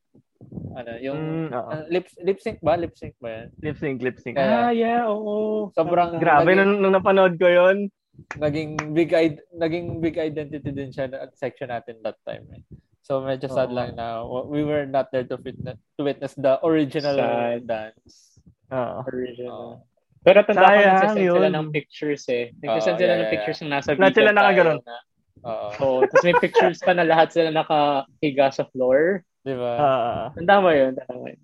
ano, 0.73 0.93
yung 0.99 1.21
Mm, 1.47 1.49
ah, 1.51 1.85
lip, 1.89 2.07
lip 2.21 2.39
sync 2.39 2.59
ba? 2.61 2.75
Lip 2.75 2.93
sync 2.95 3.15
ba 3.19 3.29
yan? 3.33 3.47
Lip 3.61 3.77
sync, 3.77 3.99
lip 4.03 4.19
sync. 4.19 4.37
Kaya- 4.37 4.69
Ah, 4.69 4.73
yeah, 4.73 5.07
oo. 5.07 5.71
Sobrang- 5.73 6.19
Grabe, 6.19 6.45
Naging- 6.49 6.59
nung, 6.59 6.73
nung 6.83 6.95
napanood 6.95 7.37
ko 7.37 7.47
yun, 7.47 7.89
Naging 8.35 8.97
big, 8.97 9.13
id- 9.13 9.45
naging 9.53 10.01
big 10.01 10.17
identity 10.17 10.73
din 10.73 10.89
siya 10.89 11.13
at 11.13 11.37
section 11.37 11.69
natin 11.69 12.01
that 12.01 12.17
time. 12.25 12.49
Eh. 12.49 12.63
So, 13.07 13.23
medyo 13.23 13.47
sad 13.47 13.71
Oo. 13.71 13.77
lang 13.79 13.95
na 13.95 14.27
we 14.27 14.67
were 14.67 14.83
not 14.83 15.15
there 15.15 15.23
to 15.23 15.39
witness, 15.39 15.79
to 15.95 16.03
witness 16.03 16.35
the 16.35 16.59
original 16.67 17.15
Sad. 17.15 17.63
dance. 17.63 18.43
oo. 18.67 18.99
Original. 19.07 19.87
Pero 20.27 20.43
tanda 20.43 20.67
ko, 20.67 20.75
nagsasend 20.75 21.23
sila 21.23 21.47
yun. 21.47 21.55
ng 21.55 21.67
pictures 21.71 22.27
eh. 22.27 22.51
Nagsasend 22.59 22.99
Oo, 22.99 23.01
sila 23.07 23.07
yeah, 23.07 23.15
ng 23.15 23.23
yeah, 23.23 23.35
pictures 23.39 23.59
ng 23.63 23.71
nasa 23.71 23.89
Lahat 23.95 24.11
vegan 24.11 24.19
sila 24.19 24.31
nakaganon. 24.35 24.79
na- 24.83 25.07
Oo. 25.47 25.69
Oo. 25.79 25.99
Tapos 26.11 26.25
may 26.27 26.35
pictures 26.43 26.79
pa 26.83 26.93
na 26.99 27.07
lahat 27.07 27.31
sila 27.31 27.55
nakahiga 27.55 28.51
sa 28.51 28.67
floor. 28.75 29.23
Di 29.47 29.55
ba? 29.55 29.73
Ah, 29.79 30.25
Tanda 30.35 30.59
mo 30.59 30.75
yun. 30.75 30.99
Tanda 30.99 31.15
mo 31.15 31.31
yun. 31.31 31.39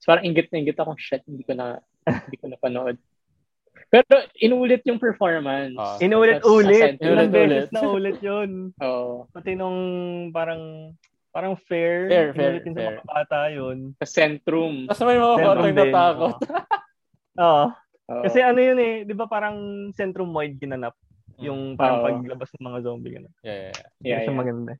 So, 0.00 0.16
parang 0.16 0.24
ingit 0.24 0.48
na 0.48 0.64
ingit 0.64 0.80
akong 0.80 0.96
shit. 0.96 1.20
Hindi 1.28 1.44
ko 1.44 1.52
na, 1.52 1.76
hindi 2.08 2.40
ko 2.40 2.48
napanood. 2.48 2.96
Pero 3.90 4.06
inulit 4.38 4.86
yung 4.86 5.02
performance. 5.02 5.74
Ah. 5.74 5.98
Inulit-ulit. 5.98 7.02
Ilang 7.02 7.30
Inulit-ulit. 7.30 7.66
beses 7.66 7.70
na 7.74 7.80
ulit 7.90 8.18
yun. 8.22 8.50
Oo. 8.86 9.26
Pati 9.34 9.58
nung 9.58 9.78
parang 10.30 10.94
parang 11.34 11.58
fair. 11.58 12.06
Fair, 12.06 12.30
fair, 12.34 12.58
inulit 12.58 12.62
din 12.62 12.74
fair. 12.78 12.86
sa 12.86 12.90
mga 12.94 13.06
bata 13.06 13.38
yun. 13.50 13.78
Sa 13.98 14.06
Centrum. 14.06 14.86
Tapos 14.86 15.02
may 15.02 15.18
mga 15.18 15.36
din. 15.42 15.74
natakot. 15.74 16.36
Oo. 17.42 17.64
Oo. 18.10 18.22
Kasi 18.26 18.38
ano 18.42 18.58
yun 18.58 18.78
eh, 18.78 18.94
di 19.06 19.14
ba 19.14 19.30
parang 19.30 19.90
centrum 19.94 20.34
wide 20.34 20.58
ginanap 20.58 20.94
yung 21.38 21.78
parang 21.78 22.02
Oo. 22.02 22.06
paglabas 22.06 22.50
ng 22.54 22.66
mga 22.66 22.78
zombie 22.82 23.14
ganun. 23.14 23.34
Yeah, 23.42 23.58
yeah, 23.58 23.72
yeah. 23.74 23.88
yeah, 24.02 24.16
Kasi 24.22 24.30
yeah. 24.30 24.38
maganda. 24.38 24.72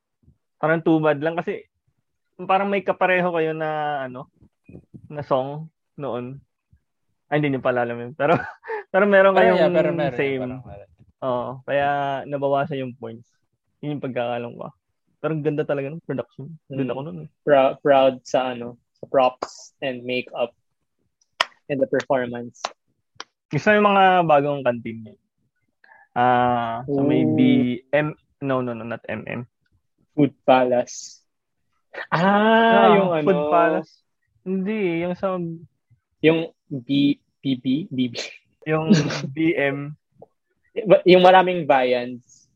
Parang 0.61 0.81
too 0.83 0.99
bad 0.99 1.19
lang 1.23 1.35
kasi 1.39 1.67
parang 2.45 2.69
may 2.69 2.83
kapareho 2.85 3.33
kayo 3.33 3.53
na 3.55 4.03
ano 4.07 4.31
na 5.11 5.23
song 5.25 5.71
noon. 5.99 6.39
Ay, 7.31 7.39
hindi 7.39 7.55
niyo 7.55 7.63
pala 7.63 7.87
alam 7.87 7.97
yun. 7.97 8.13
Pero 8.19 8.35
pero 8.93 9.05
meron 9.07 9.39
kayong 9.39 9.59
yeah, 9.59 9.71
pero 9.71 9.91
meron. 9.95 10.19
same. 10.19 10.43
Parang 10.43 10.63
meron. 10.67 10.91
Oo. 11.21 11.51
Kaya 11.63 11.89
nabawasan 12.27 12.83
yung 12.83 12.95
points. 12.99 13.31
Yun 13.81 13.97
yung 13.97 14.05
pagkakalam 14.05 14.53
ko. 14.59 14.69
Pero 15.21 15.31
ang 15.37 15.45
ganda 15.45 15.63
talaga 15.63 15.93
ng 15.93 16.03
production. 16.03 16.49
Doon 16.67 16.91
ako 16.91 17.01
nun. 17.07 17.19
eh. 17.25 17.29
Prou- 17.47 17.77
proud 17.85 18.25
sa 18.27 18.51
ano, 18.57 18.81
sa 18.99 19.05
props 19.07 19.77
and 19.85 20.03
makeup 20.03 20.51
and 21.71 21.79
the 21.79 21.87
performance. 21.87 22.65
Gusto 23.53 23.69
yung 23.71 23.87
mga 23.87 24.27
bagong 24.27 24.65
canteen 24.67 24.99
niya. 25.07 25.15
Ah, 26.17 26.83
so 26.91 27.07
may 27.07 27.23
Ooh. 27.23 27.37
BM, 27.39 28.19
no, 28.43 28.59
no, 28.59 28.75
no, 28.75 28.83
not 28.83 29.05
MM. 29.07 29.47
Food 30.19 30.35
Palace. 30.43 31.23
Ah, 32.11 32.99
yung 32.99 33.11
ano. 33.15 33.27
Food 33.27 33.43
Palace. 33.53 33.93
Hindi, 34.43 35.05
yung 35.07 35.15
sa, 35.15 35.39
Yung 36.21 36.53
B, 36.69 37.17
BB, 37.41 37.89
BB. 37.89 38.15
yung 38.69 38.93
BM. 39.33 39.79
Yung 41.09 41.23
maraming 41.25 41.65
viands. 41.65 42.47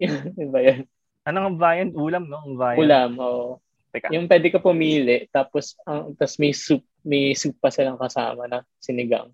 yung 0.00 0.52
ba 0.52 0.60
yan? 0.60 0.84
Ano 1.24 1.38
ang 1.44 1.56
viand? 1.60 1.92
Ulam, 1.96 2.24
no? 2.28 2.40
Ang 2.44 2.56
viand. 2.56 2.78
Ulam, 2.80 3.10
oo. 3.20 3.60
Teka. 3.90 4.14
Yung 4.14 4.30
pwede 4.30 4.48
ka 4.54 4.62
pumili, 4.62 5.26
tapos, 5.34 5.74
ang 5.82 6.14
tapos 6.14 6.38
may 6.38 6.54
soup 6.54 6.86
may 7.02 7.32
soup 7.34 7.56
pa 7.58 7.72
silang 7.72 7.98
kasama 7.98 8.46
na 8.46 8.62
sinigang. 8.78 9.32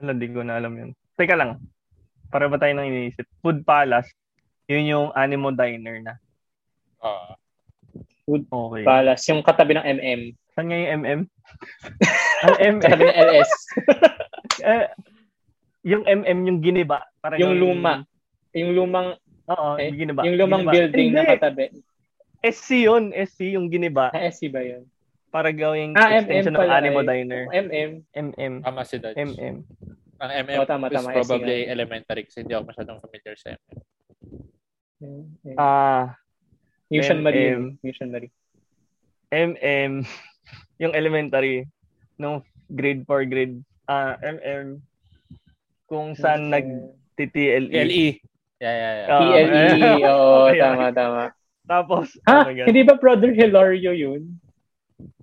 Wala, 0.00 0.14
di 0.14 0.30
ko 0.30 0.40
na 0.40 0.56
alam 0.56 0.72
yun. 0.72 0.90
Teka 1.18 1.34
lang. 1.36 1.60
Para 2.30 2.48
ba 2.48 2.56
tayo 2.58 2.72
nang 2.74 2.88
iniisip? 2.88 3.26
Food 3.42 3.62
Palace, 3.62 4.10
yun 4.66 4.90
yung 4.90 5.06
Animo 5.12 5.52
Diner 5.52 6.00
na. 6.00 6.14
Uh, 7.02 7.34
Food 8.24 8.48
okay. 8.48 8.82
Palace, 8.82 9.28
yung 9.28 9.44
katabi 9.44 9.76
ng 9.76 9.86
MM. 9.86 10.20
Saan 10.56 10.66
nga 10.70 10.78
yung 10.80 10.92
MM? 11.02 11.20
Ang 12.44 12.56
MM. 12.60 12.76
katabi 12.80 13.02
ng 13.08 13.16
LS. 13.16 13.52
eh, 14.64 14.86
yung 15.84 16.02
MM, 16.04 16.38
yung 16.48 16.58
giniba. 16.60 17.00
Parang 17.20 17.38
yung 17.40 17.56
luma. 17.56 18.04
Yung 18.52 18.72
lumang 18.76 19.16
Oo, 19.44 19.76
eh, 19.76 19.92
giniba. 19.92 20.24
Yung 20.24 20.36
lumang 20.40 20.64
giniba. 20.64 20.74
building 20.76 21.08
Hindi. 21.12 21.18
na 21.20 21.32
katabi. 21.36 21.64
SC 22.44 22.88
yun. 22.88 23.12
SC 23.12 23.56
yung 23.56 23.68
giniba. 23.68 24.12
Ah, 24.12 24.24
SC 24.28 24.52
ba 24.52 24.60
yun? 24.64 24.84
Para 25.32 25.50
gawing 25.50 25.96
ah, 25.96 26.20
extension 26.20 26.54
MM 26.54 26.62
ng 26.64 26.70
Animo 26.70 27.00
eh. 27.02 27.06
Diner. 27.08 27.42
MM. 27.50 27.90
MM. 28.12 28.54
Tama 28.62 28.84
si 28.86 28.96
Dutch. 29.00 29.16
MM. 29.16 29.64
Ang 30.22 30.30
MM 30.46 30.58
oh, 30.62 30.68
tama, 30.68 30.86
tama, 30.88 31.10
is 31.12 31.26
probably 31.26 31.66
SC 31.66 31.72
elementary 31.74 32.22
kasi 32.24 32.46
hindi 32.46 32.54
ako 32.54 32.70
masyadong 32.70 32.98
familiar 33.02 33.34
sa 33.34 33.48
MM. 35.02 35.58
Ah, 35.58 35.60
uh, 35.60 36.04
Mission 36.88 37.20
Marie. 37.20 37.76
Mission 37.82 38.08
Marie. 38.08 38.32
MM, 39.34 40.06
yung 40.82 40.94
elementary, 40.94 41.66
nung 42.16 42.42
grade 42.70 43.04
4, 43.06 43.26
grade, 43.28 43.56
ah, 43.86 44.14
uh, 44.14 44.14
MM, 44.22 44.80
kung 45.88 46.16
saan 46.16 46.48
nag-TTLE. 46.48 47.70
TLE. 47.70 48.08
Yeah, 48.62 48.74
yeah, 48.74 48.92
yeah. 48.96 49.08
TLE, 49.20 49.90
oo, 50.08 50.38
tama, 50.62 50.86
tama. 50.94 51.24
Tapos, 51.64 52.12
ha? 52.28 52.44
Oh 52.44 52.52
hindi 52.52 52.84
ba 52.84 52.96
Brother 53.00 53.32
Hilario 53.32 53.92
yun? 53.96 54.36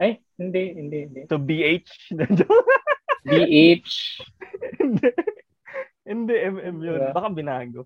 Ay, 0.01 0.21
hindi, 0.37 0.73
hindi, 0.73 0.97
hindi. 1.05 1.21
To 1.29 1.37
BH? 1.37 1.89
BH? 3.29 3.91
hindi. 4.81 5.09
Hindi, 6.01 6.33
MM 6.33 6.77
yun. 6.81 6.97
Diba? 6.97 7.13
Baka 7.13 7.29
binago. 7.29 7.81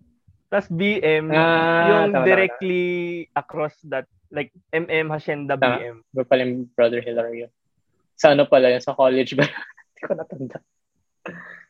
Tapos 0.48 0.72
BM, 0.72 1.36
ah, 1.36 1.84
yung 1.90 2.16
tama, 2.16 2.26
directly 2.26 2.86
tama. 3.28 3.40
across 3.44 3.76
that, 3.92 4.08
like 4.32 4.56
MM 4.72 5.12
Hacienda 5.12 5.60
tama. 5.60 5.84
BM. 5.84 5.98
Ba 6.16 6.24
pala 6.24 6.48
yung 6.48 6.72
Brother 6.72 7.04
Hilario? 7.04 7.52
Sa 8.16 8.32
ano 8.32 8.48
pala 8.48 8.72
yun? 8.72 8.84
Sa 8.84 8.96
college 8.96 9.36
ba? 9.36 9.46
Hindi 9.96 10.02
ko 10.04 10.14
natanda. 10.16 10.58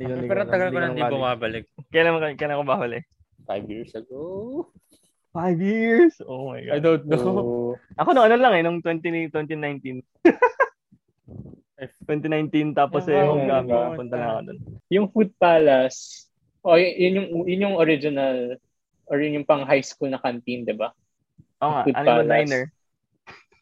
Yun, 0.02 0.28
Pero 0.28 0.40
tagal 0.52 0.68
ko 0.76 0.80
na 0.84 0.92
hindi 0.92 1.08
bumabalik. 1.08 1.64
Kailan, 1.88 2.36
kailan 2.36 2.60
ko 2.60 2.66
babalik? 2.68 3.08
Five 3.48 3.64
years 3.72 3.96
ago. 3.96 4.22
Five 5.32 5.60
years? 5.64 6.20
Oh 6.24 6.52
my 6.52 6.60
God. 6.60 6.76
I 6.76 6.80
don't 6.84 7.06
know. 7.08 7.24
Oh. 7.24 7.72
Ako 7.96 8.12
no, 8.12 8.28
ano 8.28 8.36
lang 8.36 8.60
eh, 8.60 8.64
nung 8.64 8.84
20, 8.84 9.32
2019. 9.32 10.04
2019 12.08 12.76
tapos 12.76 13.08
eh, 13.08 13.20
oh, 13.20 13.36
homecoming. 13.36 13.76
Oh, 13.76 13.96
punta 13.96 14.16
lang 14.16 14.30
ako 14.32 14.42
doon. 14.52 14.60
Yung 14.92 15.08
Food 15.12 15.32
Palace, 15.40 16.28
oh, 16.64 16.76
yun 16.76 17.20
yung, 17.20 17.28
yun 17.48 17.66
yung 17.68 17.76
original 17.80 18.60
or 19.08 19.20
yun 19.20 19.40
yung 19.40 19.48
pang 19.48 19.64
high 19.68 19.84
school 19.84 20.12
na 20.12 20.20
canteen, 20.20 20.64
di 20.64 20.76
ba? 20.76 20.92
Oo 21.64 21.68
oh, 21.68 21.72
nga, 21.72 21.82
Animo 21.88 22.24
Palace. 22.24 22.32
Diner. 22.32 22.64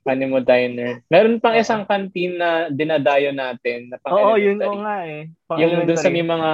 Animo 0.09 0.43
Diner. 0.43 0.99
Meron 1.07 1.39
pang 1.39 1.55
isang 1.55 1.87
canteen 1.87 2.35
na 2.35 2.67
dinadayo 2.67 3.31
natin. 3.31 3.87
Na 3.87 3.97
pang 4.01 4.13
Oo, 4.13 4.35
yun 4.35 4.59
nga 4.59 5.07
eh. 5.07 5.31
Pang 5.47 5.59
yung 5.59 5.87
doon 5.87 5.99
sa 5.99 6.11
may 6.11 6.25
mga... 6.25 6.49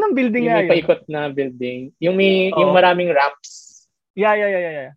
Anong 0.00 0.14
building 0.16 0.42
yung 0.48 0.58
may 0.64 0.70
paikot 0.70 1.02
na 1.08 1.28
building. 1.28 1.92
Yung 2.00 2.16
may, 2.16 2.50
oo. 2.50 2.58
yung 2.60 2.72
maraming 2.72 3.12
ramps. 3.12 3.84
Yeah, 4.16 4.34
yeah, 4.38 4.50
yeah, 4.50 4.62
yeah. 4.62 4.74
yeah. 4.74 4.92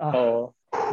Ah. 0.00 0.12
Oo. 0.16 0.40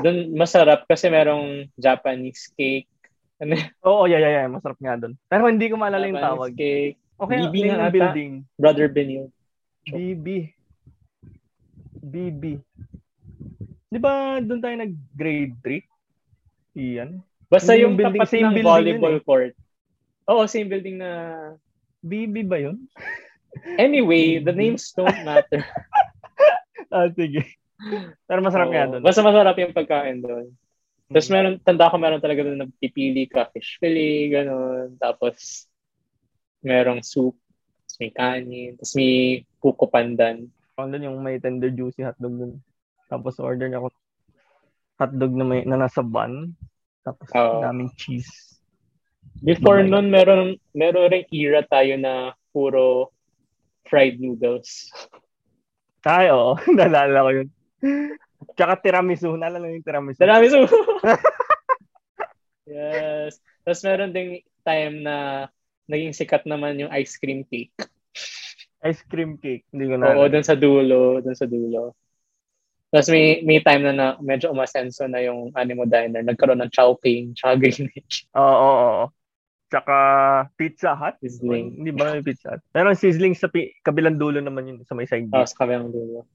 Doon 0.03 0.35
masarap 0.35 0.83
kasi 0.85 1.07
merong 1.07 1.71
Japanese 1.79 2.51
cake. 2.53 2.91
Ano? 3.39 3.55
Oo, 3.87 4.03
yeah, 4.05 4.19
yeah, 4.19 4.43
yeah. 4.43 4.47
Masarap 4.51 4.77
nga 4.83 4.99
doon. 4.99 5.15
Pero 5.31 5.47
hindi 5.47 5.71
ko 5.71 5.79
maalala 5.79 6.05
yung 6.05 6.19
tawag. 6.19 6.51
cake. 6.53 6.99
Okay, 7.19 7.37
BB 7.51 7.55
ata. 7.75 7.91
building. 7.91 8.31
Brother 8.55 8.87
Benil. 8.87 9.27
BB. 9.87 10.55
BB. 11.99 12.43
Di 13.89 13.97
ba 13.97 14.37
doon 14.39 14.61
tayo 14.61 14.75
nag-grade 14.77 15.57
3? 15.65 15.88
Iyan. 16.77 17.21
Basta 17.49 17.73
yung, 17.73 17.93
yung 17.93 17.95
building, 17.97 18.21
tapat 18.21 18.41
ng 18.45 18.55
volleyball 18.61 19.15
yun, 19.17 19.21
eh. 19.21 19.25
court. 19.25 19.53
Oo, 20.29 20.45
same 20.45 20.69
building 20.69 21.01
na... 21.01 21.11
BB 21.99 22.45
ba 22.47 22.61
yun? 22.61 22.77
Anyway, 23.75 24.37
the 24.45 24.53
names 24.53 24.93
don't 24.93 25.25
matter. 25.25 25.65
ah, 26.93 27.09
sige. 27.09 27.57
Pero 28.29 28.39
masarap 28.45 28.69
Oo, 28.69 28.73
nga 28.75 28.85
doon. 28.87 29.01
Basta 29.03 29.25
masarap 29.25 29.55
yung 29.57 29.73
pagkain 29.75 30.19
doon. 30.21 30.53
Tapos 31.09 31.27
mm. 31.27 31.33
meron, 31.33 31.53
tanda 31.65 31.89
ko 31.89 31.95
meron 31.97 32.21
talaga 32.21 32.45
doon 32.45 32.61
nagpipili 32.69 33.25
ka, 33.25 33.49
fish 33.49 33.81
fillet, 33.81 34.29
gano'n. 34.29 34.93
Tapos, 35.01 35.65
merong 36.61 37.01
soup, 37.01 37.35
tapos 37.87 37.97
may 37.97 38.11
kanin, 38.13 38.71
tapos 38.77 38.93
may 38.93 39.13
kuko 39.57 39.89
pandan. 39.89 40.51
Pandan 40.77 41.07
yung 41.07 41.19
may 41.25 41.41
tender 41.41 41.73
juicy 41.73 42.05
hotdog 42.05 42.35
doon. 42.37 42.53
Tapos 43.09 43.41
order 43.41 43.65
niya 43.65 43.81
ako 43.81 43.89
hotdog 44.99 45.33
na 45.33 45.45
may 45.47 45.63
na 45.63 45.79
nasa 45.79 46.03
bun. 46.03 46.51
Tapos 47.07 47.31
uh, 47.31 47.63
daming 47.63 47.89
cheese. 47.95 48.59
Before 49.39 49.79
oh 49.79 49.87
nun, 49.87 50.11
meron, 50.11 50.59
meron 50.75 51.15
rin 51.15 51.23
era 51.31 51.63
tayo 51.63 51.95
na 51.95 52.35
puro 52.51 53.15
fried 53.87 54.19
noodles. 54.19 54.91
Ay, 56.03 56.27
oo. 56.31 56.59
Nalala 56.77 57.23
ko 57.23 57.31
yun. 57.31 57.49
Tsaka 58.55 58.83
tiramisu. 58.83 59.39
Nalala 59.39 59.71
yung 59.71 59.83
tiramisu. 59.83 60.19
Tiramisu! 60.19 60.67
yes. 62.69 63.39
Tapos 63.63 63.81
meron 63.87 64.11
ding 64.11 64.43
time 64.67 65.03
na 65.03 65.47
naging 65.87 66.15
sikat 66.15 66.43
naman 66.43 66.79
yung 66.79 66.91
ice 66.91 67.15
cream 67.15 67.47
cake. 67.47 67.75
Ice 68.83 69.03
cream 69.07 69.39
cake? 69.39 69.67
Hindi 69.71 69.91
ko 69.91 69.95
na. 69.99 70.15
Oo, 70.15 70.27
dun 70.31 70.43
sa 70.43 70.55
dulo. 70.55 71.19
Dun 71.19 71.35
sa 71.35 71.47
dulo. 71.47 71.95
Tapos 72.89 73.09
may, 73.13 73.45
may 73.45 73.61
time 73.61 73.85
na, 73.85 73.93
na 73.93 74.07
medyo 74.17 74.49
umasenso 74.49 75.05
na 75.05 75.21
yung 75.21 75.53
Animo 75.53 75.85
Diner. 75.85 76.25
Nagkaroon 76.25 76.57
ng 76.65 76.73
Chowking, 76.73 77.37
tsaka 77.37 77.61
Greenwich. 77.61 78.25
Oo, 78.33 78.41
oo, 78.41 78.77
oo. 78.81 79.05
Tsaka 79.69 79.95
Pizza 80.57 80.97
Hut. 80.97 81.21
Sizzling. 81.21 81.77
Hindi 81.77 81.93
ba 81.93 82.17
may 82.17 82.25
Pizza 82.25 82.57
Hut? 82.57 82.65
Pero 82.73 82.89
sizzling 82.97 83.37
sa 83.37 83.45
pi- 83.45 83.77
kabilang 83.85 84.17
dulo 84.17 84.41
naman 84.41 84.65
yun, 84.65 84.81
sa 84.89 84.97
may 84.97 85.05
side. 85.05 85.29
Oo, 85.29 85.45
sa 85.45 85.61
kabilang 85.61 85.93
dulo. 85.93 86.25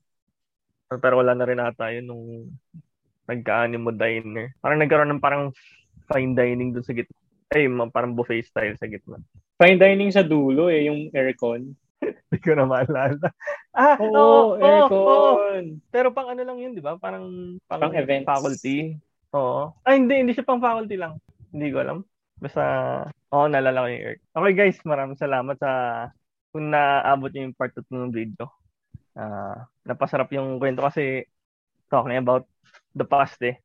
Pero 0.87 1.19
wala 1.19 1.35
na 1.35 1.43
rin 1.43 1.59
ata 1.59 1.91
yun 1.91 2.07
nung 2.07 2.25
nagka-Animo 3.27 3.91
Diner. 3.91 4.55
Parang 4.63 4.79
nagkaroon 4.79 5.11
ng 5.11 5.23
parang 5.23 5.51
fine 6.07 6.39
dining 6.39 6.71
doon 6.71 6.87
sa 6.87 6.95
gitna. 6.95 7.19
Ay, 7.51 7.67
parang 7.91 8.15
buffet 8.15 8.47
style 8.47 8.79
sa 8.79 8.87
gitna. 8.87 9.19
Fine 9.59 9.79
dining 9.79 10.15
sa 10.15 10.23
dulo 10.23 10.71
eh, 10.71 10.87
yung 10.87 11.11
aircon. 11.11 11.75
Hindi 12.31 12.39
ko 12.41 12.51
na 12.57 12.67
maalala. 12.67 13.29
Ah, 13.75 13.97
oo, 13.99 14.13
oh, 14.13 14.45
oh, 14.57 14.65
aircon. 14.65 15.65
Oh. 15.79 15.81
Pero 15.91 16.11
pang 16.13 16.29
ano 16.31 16.43
lang 16.45 16.59
yun, 16.61 16.77
di 16.77 16.83
ba? 16.85 16.97
Parang, 16.99 17.57
pang, 17.67 17.81
pang 17.81 17.95
events. 17.97 18.29
faculty. 18.29 18.99
Oo. 19.35 19.75
Ay, 19.83 19.99
hindi. 19.99 20.23
Hindi 20.23 20.33
siya 20.35 20.47
pang 20.47 20.63
faculty 20.63 20.97
lang. 20.99 21.19
Hindi 21.51 21.71
ko 21.75 21.79
alam. 21.83 21.99
Basta, 22.39 22.63
oo, 23.33 23.47
oh, 23.47 23.49
naalala 23.49 23.87
ko 23.87 23.89
yung 23.89 24.05
air. 24.05 24.17
Okay 24.35 24.53
guys, 24.53 24.79
maraming 24.85 25.19
salamat 25.19 25.57
sa 25.59 25.71
kung 26.55 26.71
naabot 26.71 27.31
niyo 27.35 27.51
yung 27.51 27.59
part 27.59 27.75
2 27.75 27.83
ng 27.91 28.15
video. 28.15 28.47
Uh, 29.15 29.59
napasarap 29.87 30.31
yung 30.35 30.59
kwento 30.59 30.83
kasi 30.83 31.27
talking 31.91 32.19
about 32.19 32.47
the 32.95 33.07
past 33.07 33.39
eh. 33.43 33.59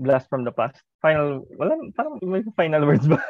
Blast 0.00 0.28
from 0.28 0.44
the 0.44 0.52
past. 0.52 0.80
Final, 1.04 1.44
wala, 1.60 1.76
parang 1.92 2.16
may 2.24 2.40
final 2.56 2.84
words 2.88 3.04
ba? 3.04 3.20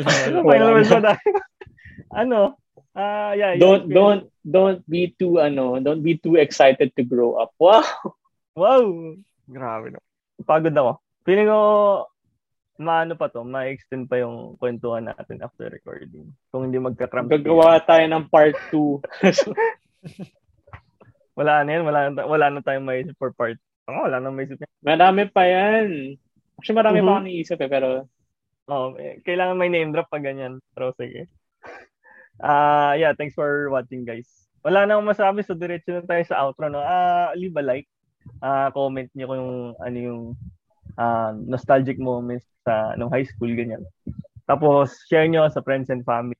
final 0.52 0.72
words 0.76 0.92
ba 0.92 1.00
tayo? 1.12 1.28
ano, 2.20 2.60
Ah, 2.96 3.30
uh, 3.30 3.32
yeah. 3.36 3.52
Don't 3.60 3.88
don't 3.88 4.24
don't 4.44 4.80
be 4.88 5.12
too 5.18 5.38
ano, 5.42 5.80
don't 5.82 6.00
be 6.00 6.16
too 6.16 6.36
excited 6.40 6.92
to 6.96 7.02
grow 7.04 7.36
up. 7.40 7.52
Wow. 7.60 7.84
Wow. 8.56 8.84
Grabe 9.48 9.94
no. 9.94 10.00
Pagod 10.44 10.74
ako. 10.74 11.02
Feeling 11.24 11.48
ko 11.48 11.60
maano 12.78 13.18
pa 13.18 13.26
to, 13.28 13.42
ma-extend 13.42 14.06
pa 14.06 14.22
yung 14.22 14.54
kwentuhan 14.56 15.10
natin 15.10 15.42
after 15.42 15.66
recording. 15.66 16.30
Kung 16.54 16.70
hindi 16.70 16.78
magka-cramp. 16.78 17.26
Gagawa 17.26 17.82
tayo 17.82 18.06
ng 18.06 18.30
part 18.30 18.54
2. 18.70 19.02
wala 21.38 21.66
na 21.66 21.70
yan. 21.74 21.82
Wala 21.82 22.00
na, 22.08 22.22
wala 22.22 22.46
na 22.54 22.62
tayong 22.62 22.86
maisip 22.86 23.18
for 23.18 23.34
part. 23.34 23.58
Oh, 23.90 24.06
wala 24.06 24.22
na 24.22 24.30
maisip 24.30 24.62
yan. 24.62 24.70
Marami 24.86 25.26
pa 25.26 25.42
yan. 25.42 26.14
Actually, 26.58 26.78
marami 26.78 26.98
mm-hmm. 27.02 27.10
pa 27.10 27.18
akong 27.18 27.26
naisip 27.26 27.58
eh, 27.58 27.70
pero... 27.70 27.88
Oh, 28.68 28.94
eh, 29.00 29.18
kailangan 29.26 29.58
may 29.58 29.70
name 29.72 29.90
drop 29.90 30.06
pag 30.06 30.22
ganyan. 30.22 30.62
Pero 30.70 30.94
sige. 30.94 31.26
Uh, 32.38 32.94
yeah, 32.94 33.12
thanks 33.14 33.34
for 33.34 33.70
watching 33.70 34.06
guys. 34.06 34.26
Wala 34.62 34.86
na 34.86 34.98
akong 34.98 35.10
masabi 35.10 35.40
so 35.42 35.54
diretso 35.58 35.94
na 35.94 36.06
tayo 36.06 36.22
sa 36.26 36.42
outro 36.42 36.70
no. 36.70 36.82
Ah, 36.82 37.30
uh, 37.30 37.38
leave 37.38 37.54
a 37.58 37.62
like. 37.62 37.88
Uh, 38.42 38.70
comment 38.74 39.08
niyo 39.14 39.26
kung 39.30 39.46
ano 39.80 39.96
yung 39.96 40.22
uh, 40.98 41.32
nostalgic 41.34 41.98
moments 41.98 42.46
sa 42.62 42.94
nung 42.94 43.10
high 43.10 43.26
school 43.26 43.50
ganyan. 43.50 43.82
Tapos 44.46 44.94
share 45.10 45.26
niyo 45.26 45.46
sa 45.50 45.62
friends 45.62 45.90
and 45.90 46.06
family. 46.06 46.38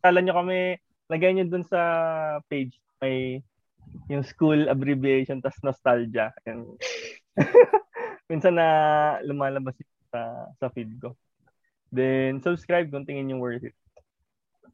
Tala 0.00 0.20
niyo 0.20 0.36
kami, 0.36 0.76
lagay 1.08 1.32
niyo 1.32 1.48
dun 1.48 1.64
sa 1.64 1.80
page 2.48 2.76
may 3.04 3.44
yung 4.08 4.24
school 4.24 4.68
abbreviation 4.68 5.44
tas 5.44 5.60
nostalgia. 5.60 6.32
And 6.48 6.80
minsan 8.30 8.56
na 8.56 8.68
lumalabas 9.20 9.76
sa 10.08 10.48
sa 10.56 10.72
feed 10.72 10.96
ko. 11.00 11.12
Then, 11.94 12.42
subscribe 12.42 12.90
kung 12.90 13.06
tingin 13.06 13.30
yung 13.30 13.38
worth 13.38 13.62
it. 13.62 13.76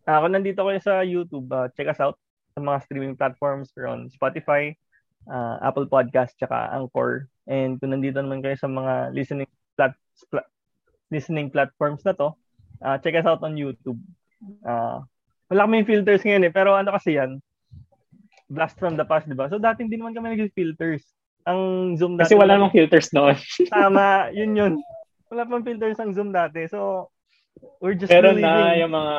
Uh, 0.08 0.18
kung 0.24 0.32
nandito 0.32 0.60
kayo 0.64 0.80
sa 0.80 1.04
YouTube, 1.04 1.48
uh, 1.52 1.68
check 1.76 1.88
us 1.88 2.00
out 2.00 2.16
sa 2.56 2.60
mga 2.60 2.78
streaming 2.84 3.14
platforms. 3.16 3.72
We're 3.76 3.90
on 3.90 4.08
Spotify, 4.08 4.76
uh, 5.28 5.60
Apple 5.60 5.86
Podcast, 5.86 6.36
tsaka 6.40 6.72
Anchor. 6.72 7.28
And 7.44 7.76
kung 7.80 7.92
nandito 7.92 8.20
naman 8.20 8.40
kayo 8.40 8.56
sa 8.56 8.70
mga 8.70 9.12
listening 9.12 9.50
plat, 9.76 9.92
plat 10.32 10.46
listening 11.10 11.50
platforms 11.50 12.06
na 12.06 12.14
to, 12.14 12.32
uh, 12.80 12.96
check 13.02 13.18
us 13.18 13.26
out 13.26 13.42
on 13.42 13.58
YouTube. 13.58 13.98
Uh, 14.64 15.02
wala 15.50 15.66
kami 15.66 15.82
filters 15.82 16.22
ngayon 16.22 16.46
eh, 16.46 16.52
pero 16.54 16.78
ano 16.78 16.94
kasi 16.94 17.18
yan, 17.18 17.42
blast 18.46 18.78
from 18.78 18.94
the 18.94 19.04
past, 19.04 19.26
di 19.26 19.34
ba? 19.34 19.50
So 19.50 19.58
dati 19.58 19.82
hindi 19.82 19.98
naman 19.98 20.14
kami 20.14 20.38
nag-filters. 20.38 21.02
Ang 21.50 21.94
Zoom 21.98 22.14
dati. 22.14 22.30
Kasi 22.30 22.38
wala 22.38 22.54
namang 22.54 22.74
filters 22.74 23.10
noon. 23.10 23.34
tama, 23.74 24.30
yun 24.30 24.54
yun. 24.54 24.74
Wala 25.30 25.46
pang 25.46 25.62
filters 25.62 25.94
ang 26.02 26.10
Zoom 26.10 26.34
dati. 26.34 26.66
So, 26.66 27.06
we're 27.78 27.94
just 27.94 28.10
Pero 28.10 28.34
na 28.34 28.74
yung 28.74 28.90
mga 28.90 29.14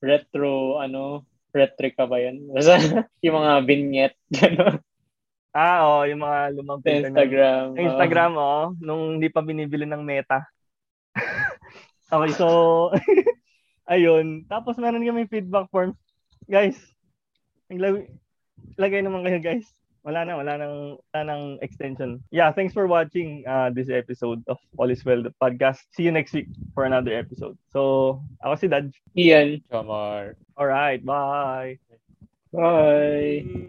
retro, 0.00 0.78
ano, 0.78 1.24
retro 1.54 1.88
ka 1.92 2.04
ba 2.04 2.20
yan? 2.20 2.52
yung 3.24 3.36
mga 3.36 3.52
vignette, 3.64 4.18
gano'n. 4.32 4.76
Ah, 5.56 5.88
oo, 5.88 5.94
oh, 5.96 6.02
yung 6.04 6.20
mga 6.20 6.38
lumang 6.52 6.84
Instagram. 6.84 7.64
Ng, 7.72 7.80
Instagram, 7.80 8.32
oo. 8.36 8.44
Oh, 8.44 8.66
nung 8.76 9.16
hindi 9.16 9.32
pa 9.32 9.40
binibili 9.40 9.88
ng 9.88 10.04
Meta. 10.04 10.44
okay, 12.12 12.32
so, 12.36 12.92
ayun. 13.92 14.44
Tapos 14.52 14.76
meron 14.76 15.00
kami 15.00 15.24
feedback 15.24 15.72
form. 15.72 15.96
Guys, 16.44 16.76
naglagay 17.72 18.04
lagay 18.76 19.00
naman 19.00 19.24
kayo, 19.24 19.40
guys. 19.40 19.64
Wala 20.06 20.22
na, 20.22 20.38
wala 20.38 20.54
nang, 20.54 21.02
wala 21.10 21.22
nang 21.26 21.58
extension. 21.66 22.22
Yeah, 22.30 22.54
thanks 22.54 22.70
for 22.70 22.86
watching 22.86 23.42
uh, 23.42 23.74
this 23.74 23.90
episode 23.90 24.38
of 24.46 24.62
All 24.78 24.86
is 24.86 25.02
Well, 25.02 25.26
the 25.26 25.34
podcast. 25.42 25.82
See 25.90 26.06
you 26.06 26.14
next 26.14 26.30
week 26.30 26.46
for 26.78 26.86
another 26.86 27.10
episode. 27.10 27.58
So, 27.74 28.22
ako 28.38 28.54
si 28.54 28.66
Dad. 28.70 28.94
Ian. 29.18 29.66
Kamar. 29.66 30.38
Alright, 30.54 31.02
bye. 31.02 31.82
Bye. 32.54 33.50